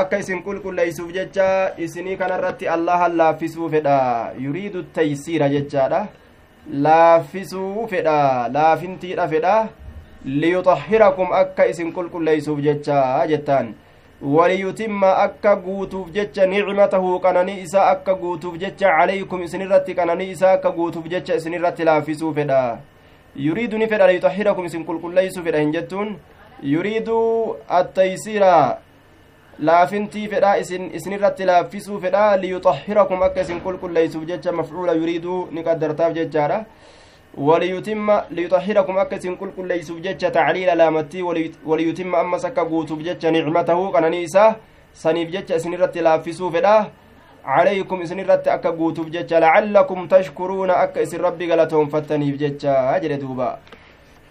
[0.00, 1.48] akka isin qulqulleeysuuf jecha
[1.86, 3.98] isinii kanarratti allahan laaffisuu fedha
[4.44, 6.00] yuriidu taysiira jechaadha
[6.86, 8.18] laaffisuu fedha
[8.56, 9.56] laafintiidha fedha
[10.26, 13.00] liyuxahhirakum akka isin qulqulleeysuuf jecha
[13.32, 13.74] jettaan
[14.22, 20.70] waliyutimma akka guutuuf jecha nicmatahu qananii isaa akka guutuuf jecha calaykum isinirratti qananii isaa akka
[20.70, 22.78] guutuuf jecha isinirratti laaffisuu fedha
[23.36, 26.16] yuriidu ni fedha liyuxahhirakum isin qulqulleeysuu fedha hin jettuun
[26.62, 27.20] yuriidu
[27.80, 28.52] attaysiira
[29.70, 36.12] laafintii fedha isin isinirratti laaffisuu fedha liyuxahhirakum akka isin qulqulleeysuuf jecha mafcuula yuriiduu ni qaddartaaf
[36.18, 36.64] jechaadha
[37.38, 41.22] وليتم ليطهركم أكسن كل كل ليسوف جتة تعليل لامتي
[41.66, 44.56] وليتم أما سكا قوتوف جتة نعمته قنانيسة
[44.94, 46.90] سنيف جتة سنرت لافسوف له
[47.44, 53.50] عليكم سنرت أكا قوتوف جتة لعلكم تشكرون أكا إسن ربي قلتهم فتنيف جتة أجل دوبا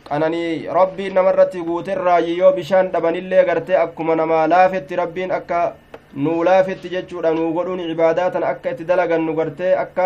[0.08, 5.60] qananii rabbiin namarratti guuterraa yoo bishaan dhabanillee gartee akkuma namaa laafetti rabbiin akka
[6.26, 10.06] nuu laafetti jechuudha nuu godhuun cibaadaa tan akka itti dalagannu gartee akka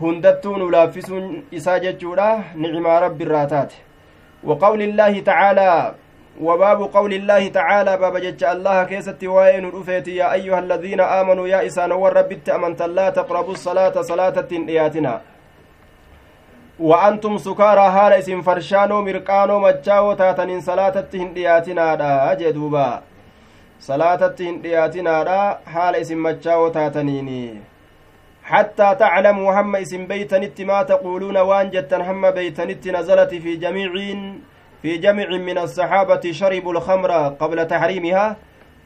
[0.00, 3.76] hundattuu nu laaffisuun isaa jechuudha nicimaa rabbi irraa taate.
[4.44, 5.94] وقول الله تعالى
[6.40, 11.66] وباب قول الله تعالى باب جج الله كيست وين رفيت يا أيها الذين آمنوا يا
[11.66, 15.20] إسان وربت أمنت لا تقربوا الصلاة صلاة إياتنا
[16.78, 23.02] وأنتم سكارى اسم فرشانو مرقانو مجاو تاتنين صلاة إياتنا دا أجدوبا
[23.80, 24.22] صلاة
[24.64, 27.42] إياتنا دا اسم مجاو تاتنيني
[28.46, 33.90] حتى تعلموا هم اسم بيتنت ما تقولون وان جتا هم بيتنت نزلت في جميع
[34.82, 38.26] في جمع من الصحابة شربوا الخمر قبل تحريمها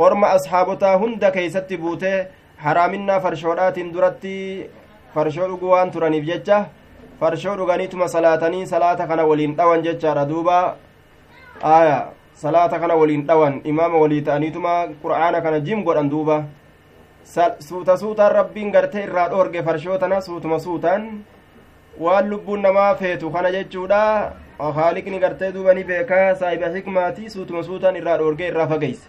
[0.01, 4.71] asxaabotaa hunda keeysatti buute haraaminaa farshoodhaatiin duratti
[5.15, 6.65] farshoo dhuguu waan turaniif jecha
[7.21, 10.77] farshoo dhuganiituma salaatanii salaata kana waliin dhawan jechaadha duuba
[11.63, 11.99] aya
[12.35, 16.45] salaata kana waliin dhawan imaama walii ta'aniituma qur'aana kana jim godhan duuba
[17.69, 21.05] suuta suutaan rabbiin gartee irraa dhoorge farshootana suutuma suutaan
[22.01, 24.33] waan lubbuun namaa feetu kana jechuudha
[24.79, 29.07] haaliqni gartee duuba ni beekaa saahiba xikmaati suutuma suutaan irraa dhoorge irraa fageyse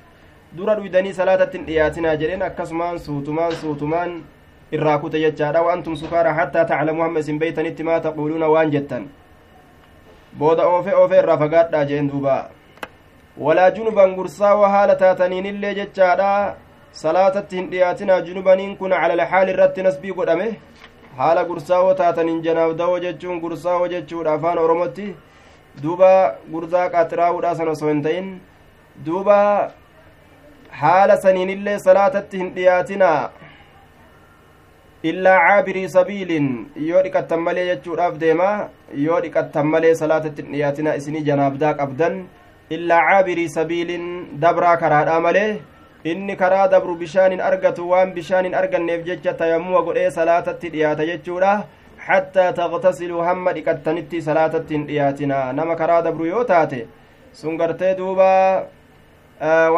[0.57, 4.15] dura dhuydanii salaatatti hin dhiyaatinaa jedheen akkasumaan suutumaan suutumaan
[4.77, 9.07] irraa kute jechaadha waantum sukaara hattaa taclamuu hamma isin beeytanitti maa taquuluuna waan jettan
[10.39, 12.35] booda oofe oofe irraa fagaadhaa jeen duuba
[13.45, 16.29] walaa junuban gursaawa haala taataniinillee jechaadha
[16.91, 20.47] salaatatti hin dhiyaatinaa junubaniin kun cala alxaali irratti nasbii godhame.
[21.17, 24.33] Haala gursaawoo taataniin janaabdawoo jechuun gursaawoo jechuudha.
[24.33, 25.15] Afaan oromotti
[25.83, 26.09] duuba
[26.51, 28.27] gurdaa qaxiraa'uudha san osoo hin ta'in
[29.05, 29.37] duuba
[30.81, 33.31] haala saniinillee salaatatti hin dhiyaatinaa
[35.03, 36.47] illaa caabirii sabiilin.
[36.75, 38.69] Yoo dhiqattan malee jechuudhaaf deema.
[39.07, 42.23] Yoo dhiqattan malee salaatatti hin dhiyaatinaa isinii janaabdaa qabdan
[42.69, 44.07] illaa caabirii sabiilin
[44.41, 45.51] dabraa karaadhaa malee
[46.03, 51.05] inni karaa dabru bishaan hin argatu waan bishaan hin arganneef jecha tayammuma godhee salaatatti dhiyaata
[51.09, 51.51] jechuudha
[52.07, 56.79] hattaa taqtasiluu hamma dhiqattanitti salaatatti hin dhiyaatinaa nama karaa dabru yoo taate
[57.41, 58.31] sun gartee duuba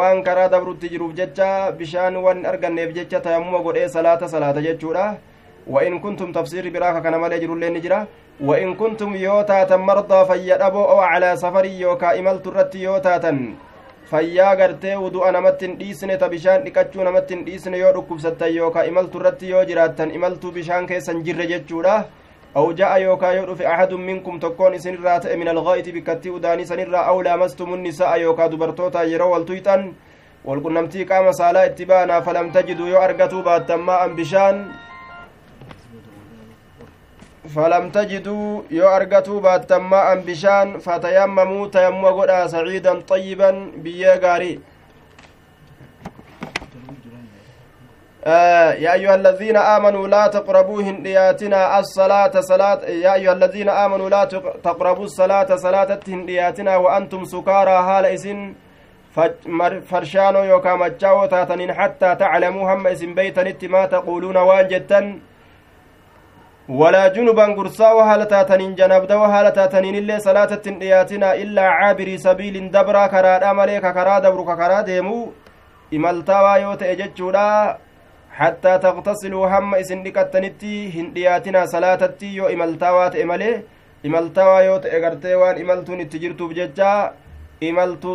[0.00, 1.52] waan karaa dabrutti jiruuf jecha
[1.82, 5.06] bishaan waan hin arganneef jecha tayammuma godhee salaata salaata jechuudha
[5.66, 8.06] وإن كنتم تفسير براك كان مالي جرو لين جرا
[8.40, 13.32] وإن كنتم يوتاتا مرضى فيدبو أو على سفر يوكا إملت الرت يوتاتا
[14.14, 18.84] fayyaa gartee wudu'a namatti hin dhiisne ta bishaan dhiqachuu namatti hin dhiisne yoo dhukkubsattan yookaa
[18.90, 21.94] imaltu irratti yoo jiraattan imaltuu bishaan keessa hin jirre jechuudha
[22.60, 27.04] aw ja'a yookaa yoo dhufe ahadun minkum tokkoon isinirraa ta'e min algaa'iti bikkattii udaanii sanirraa
[27.12, 29.82] aw laamastumun nisa'a yookaa dubartoota yeroo wal tuyxan
[30.46, 34.64] walqunnamtii qaama saalaa itti baanaa falam tajidu yoo argatuu baattan maa'an bishaan
[37.48, 44.60] فلم تجدوا يو أرقتوا باتما بشان فتيمموا تيموا قدا سعيدا طيبا بيا غاري
[48.26, 54.24] آه يا أيها الذين آمنوا لا تقربوا هندياتنا الصلاة صلاة يا أيها الذين آمنوا لا
[54.64, 58.54] تقربوا الصلاة صلاة هندياتنا وأنتم سكارى هال إسن
[59.90, 65.20] فرشانو يوكا مجاو تاتنين حتى تعلموا هم إسن بيتنت ما تقولون وان
[66.68, 73.06] ولا جنبا قرصا وهالة تاتنين جنابدا وهالة تاتنين اللي صلاة دياتنا إلا عابري سبيل دبرا
[73.06, 75.32] كرا أملي كرا دبر كرا ديمو
[75.94, 77.78] إمالتاوا يوت إججودا
[78.38, 83.62] حتى تغتسلوا هم إسن دكتنتي هندياتنا صلاة يو إمالتاوا تأملي
[84.06, 86.92] إمالتاوا يوت إغرتي وان إمالتون اتجرتو بججا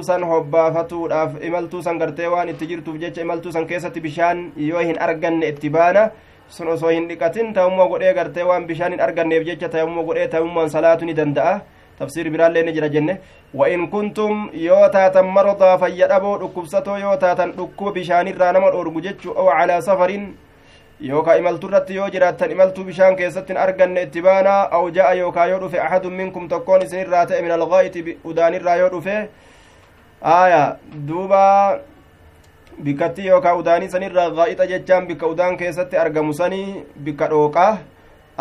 [0.07, 4.99] san hobbaafatuudhaaf imaltuu san gartee waan itti jirtuuf jecha imaltuu san keessatti bishaan yoo hin
[5.05, 6.11] arganne itti baana
[6.49, 10.69] sun osoo hin dhiqatin ta'ummaa godhee gartee waan bishaan hin arganneef jecha ta'ummaa godhee ta'ummaan
[10.69, 11.59] salaatu ni danda'a
[11.99, 13.17] tafsiir biraallee ni jira jenne
[13.53, 19.81] وإن كنتم يوتاتا مرضى فيدبو dhukkubsatoo yoo taatan dhukkuba bishaanirraa nama dhoorgu jechu oo calaa
[19.81, 20.37] safarin
[21.01, 25.47] yookaa imaltuu irratti yoo jiraattan imaltuu bishaan keessatti hin arganne itti baanaa aw ja'a yookaa
[25.47, 27.25] yoo dhufe axadun minkum tokkoon isinirraa
[32.83, 37.71] bikkattii yookaa udaanii sanirraa gaa'ixa jechaan bikka udaan keessatti argamu sanii bikka dhooqaa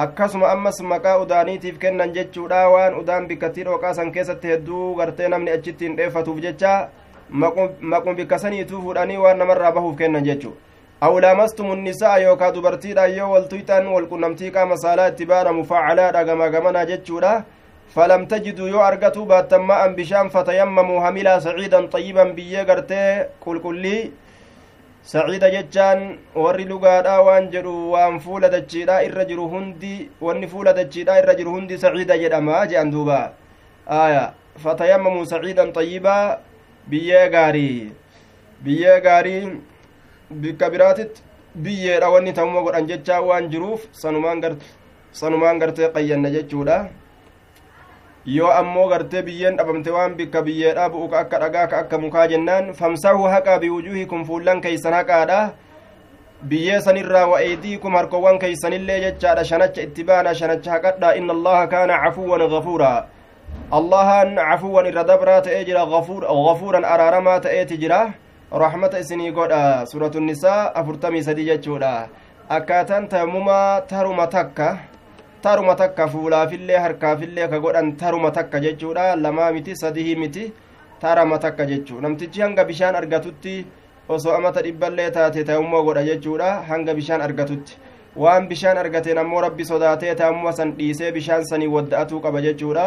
[0.05, 5.51] akkasuma ammas maqaa udaaniitiif kennan jechuudha waan udaan bikkattii dhooqaa san keessatti hedduu gartee namni
[5.57, 6.73] achitti hin dheeffatuuf jecha
[7.95, 10.55] maqum bikka saniituu fuudhanii waan namarraa bahuuf kennan jechuu
[11.01, 16.91] aw laamastumu nisaa yookaa dubartiidhaan yoo waltuyxan walqunnamtii qaama saalaa itti baanamu faacalaadha gama gamanaa
[16.93, 17.39] jechuudha
[17.95, 23.77] فلم تجدوا يو أرقتوا باتما أن بشام فتيمموا هملا سعيدا طيبا بيه قرتي قل قل
[23.85, 24.11] لي
[25.13, 26.01] saciida jechaan
[26.45, 29.95] warri lugaadha waan jedhu waan fuula dachiidha irra jiru hundi
[30.27, 33.21] wanni fuula dachiidha irra jiru hundi saciida jedhama je'an duuba
[34.01, 34.25] aya
[34.65, 36.25] fatayammamuu saciidan xayyibaa
[36.91, 37.79] biyyee gaarii
[38.65, 39.43] biyyee gaarii
[40.43, 41.23] bikka biraatitti
[41.65, 43.89] biyyeedha wanni ta'umma godhan jechaa waan jiruuf
[45.21, 46.79] sanumaan gartee qayyanna jechuudha
[48.37, 52.27] yoo ammoo gartee biyyeen dhabamte waan bikka biyyeedhaa bu'u ka akka dhagaa ka akka mukaa
[52.33, 55.39] jennaan famsahu haqaa biwujuuhikum fuullan keeysan haqaadha
[56.51, 62.01] biyyee sanirraa wa eydiikum harkowwan keeysanillee jechaadha shanacha itti baana shanacha haqadha inna allaha kaana
[62.05, 62.99] cafuwan gafuuraa
[63.81, 68.01] allahan cafuwan irra dabraa ta'ee jira gafuuran araaramaa ta'eeti jira
[68.65, 71.95] rahmata isinii godha suuratu nisaa afurtamii sadii jechuudha
[72.59, 74.69] akkaataan tayammumaa taruma takka
[75.43, 80.53] taruma takka fuulaafillee harkaafillee ka godhan taruma takka jechuudha lamaa miti sadihii miti
[81.01, 83.55] tarama takka jechuu namtichi hanga bishaan argatutti
[84.09, 87.79] osoo amata dhibballee taate tayammoo godha jechuudha hanga bishaan argatutti
[88.17, 92.87] waan bishaan argateen ammoo rabbi sodaatee tayammuma san dhiisee bishaan sanii wadda'atuu qaba jechuudha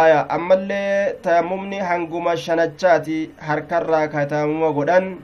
[0.00, 5.16] aya ammallee tayammumni hanguma shanachaati harkarraa ka tayammuma godhan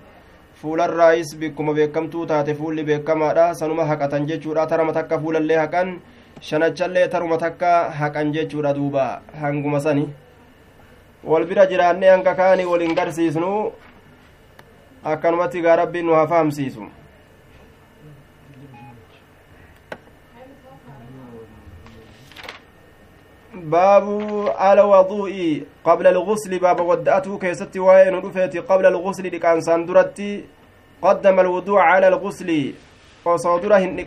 [0.61, 6.01] fuularraayis bikkuma beekamtuu taate fuulli beekamaadha sanuma haqatan jechuudha tarama takka fuulallee haqan
[6.41, 10.09] shanachallee taruma takka haqan jechuudha duuba hanguma sani
[11.24, 13.72] wal bira jiraannee hanga kaanii waliin garsiisnu
[15.05, 16.87] akkanumatti gaa rabbiin nu haa fahamsiisu
[23.55, 30.45] baabu alwaduu'i qabla algusli baaba wadda'atuu keessatti waa'ee nu dhufeeti qabla algusli dhiqaansaan duratti
[31.03, 32.74] qaddama alwuduuca ala algusli
[33.24, 33.99] osoo dura hin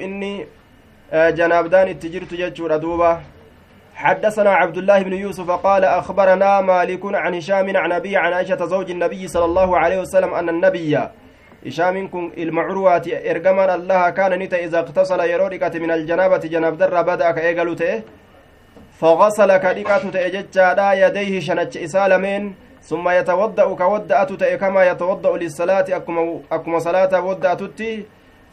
[0.00, 0.46] inni
[1.12, 3.20] janaabdaan itti jirtu jechuudha duuba
[3.98, 8.90] حدثنا عبد الله بن يوسف قال أخبرنا مالك عن هشام عن أبي عن عائشة زوج
[8.90, 10.98] النبي صلى الله عليه وسلم أن النبي
[11.66, 17.30] هشام كن المعروات إرجمان الله كان نتا إذا اغتسل يروركة من الجنابة جناب در بدأ
[17.30, 18.02] كإيغلوته
[19.00, 24.30] فغسل كديكة تأججادا يديه شنج إسالمين ثم يتوضأ كودأة
[24.62, 25.86] كما يتوضأ للصلاة
[26.52, 28.04] أكما صلاة ودأتتي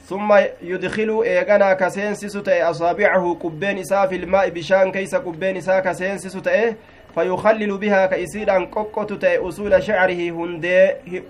[0.09, 0.29] ثم
[0.61, 6.75] يدخل إيغانا كسينسس تأي أصابعه قبين إساء في الماء بشان كيس قبين إساء كسينسس تأي
[7.15, 10.21] فيخلل بها كإسيران قوقت تأي أصول شعره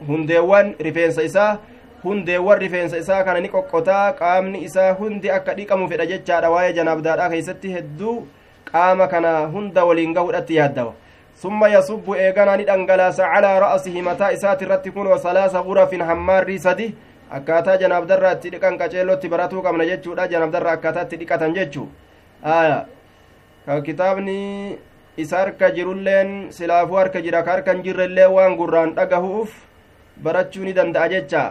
[0.10, 1.60] هنديوان رفينس إساء
[2.06, 7.30] hundeewwan rifeensa isaa kana ni qoqqotaa qaamni isaa hundi akka dhiqamu fedha jechaadha waa'ee janaabdaadha
[7.30, 8.28] keeysatti hedduu
[8.72, 10.94] qaama kana hunda waliin gahudhatti yaaddawa
[11.42, 16.88] summa yasubbu eeganaa ni dhangalaasa calaa ra'asihi mataa isaati irratti kunoo salaasa gurafin hammaarrii sadi
[17.32, 21.88] akkaataa janaabdarraa itti dhiqan qaceellotti baratuu qabna jechuudha janaabdarraa akkaataa itti dhiqatan jechuu
[22.44, 22.86] aya
[23.66, 24.78] ka kitaabni
[25.18, 29.52] isa harka jirulleen silaafuu harka jira ka harka hin jirrellee waan gurraan dhagahuuf
[30.24, 31.44] barachuu ni danda'a jecha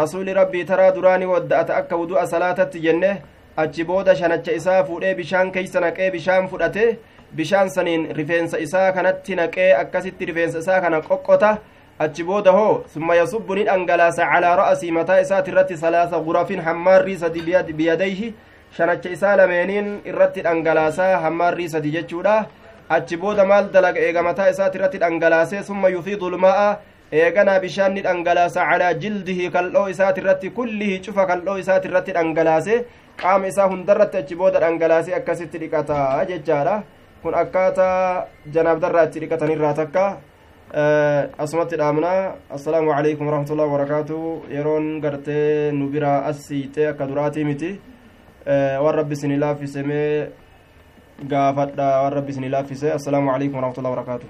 [0.00, 3.10] rasuuli rabbii taraa duraani wadda'ata akka wudu'a salaatatti jenne
[3.56, 6.98] achi booda shanacha isaa fuudhee bishaan keeysa naqee bishaan fudhate
[7.36, 11.56] bishaan saniin rifeensa isaa kanatti naqee akkasitti rifeensa isaa kana qoqqota
[11.98, 17.16] achi booda hoo summa yasubbu ni dhangalaasa calaa ra'asii mataa isaati irratti salaasa gurafin hammaarrii
[17.16, 17.40] sadi
[17.78, 18.34] biyadayhi
[18.76, 22.34] shanacha isaa lameeniin irratti dhangalaasaa hammaarrii sadi jechuudha
[22.96, 26.66] achi booda maal dalaga eega mataa isaati irratti dhangalaasee summa yufiidu lmaa'a
[27.12, 32.84] eeganaa bishaan ni dhangalaasa calaa jildihi kal'oo isaati irratti kullihi cufa kal'oo isaati irratti dhangalaase
[33.22, 36.76] qaama isaa hundarratti achi booda dhangalaasee akkasitti dhiqata jechaadha
[37.22, 40.04] kun akkaataa janaabdarraa itti dhiqatanirraa takka
[40.78, 42.12] asumatti dhaamna
[42.56, 44.16] assalaamu calaykum waraxmatullahi wabarakaatu
[44.56, 47.70] yeroon gartee nu biraa as siite akka duraatii miti
[48.84, 50.28] waan rabbi isinii laaffise mee
[51.32, 54.26] gaafadha waan rabbi isinii laaffise assalaamu calaykum waraxmatullahi wabarakaatu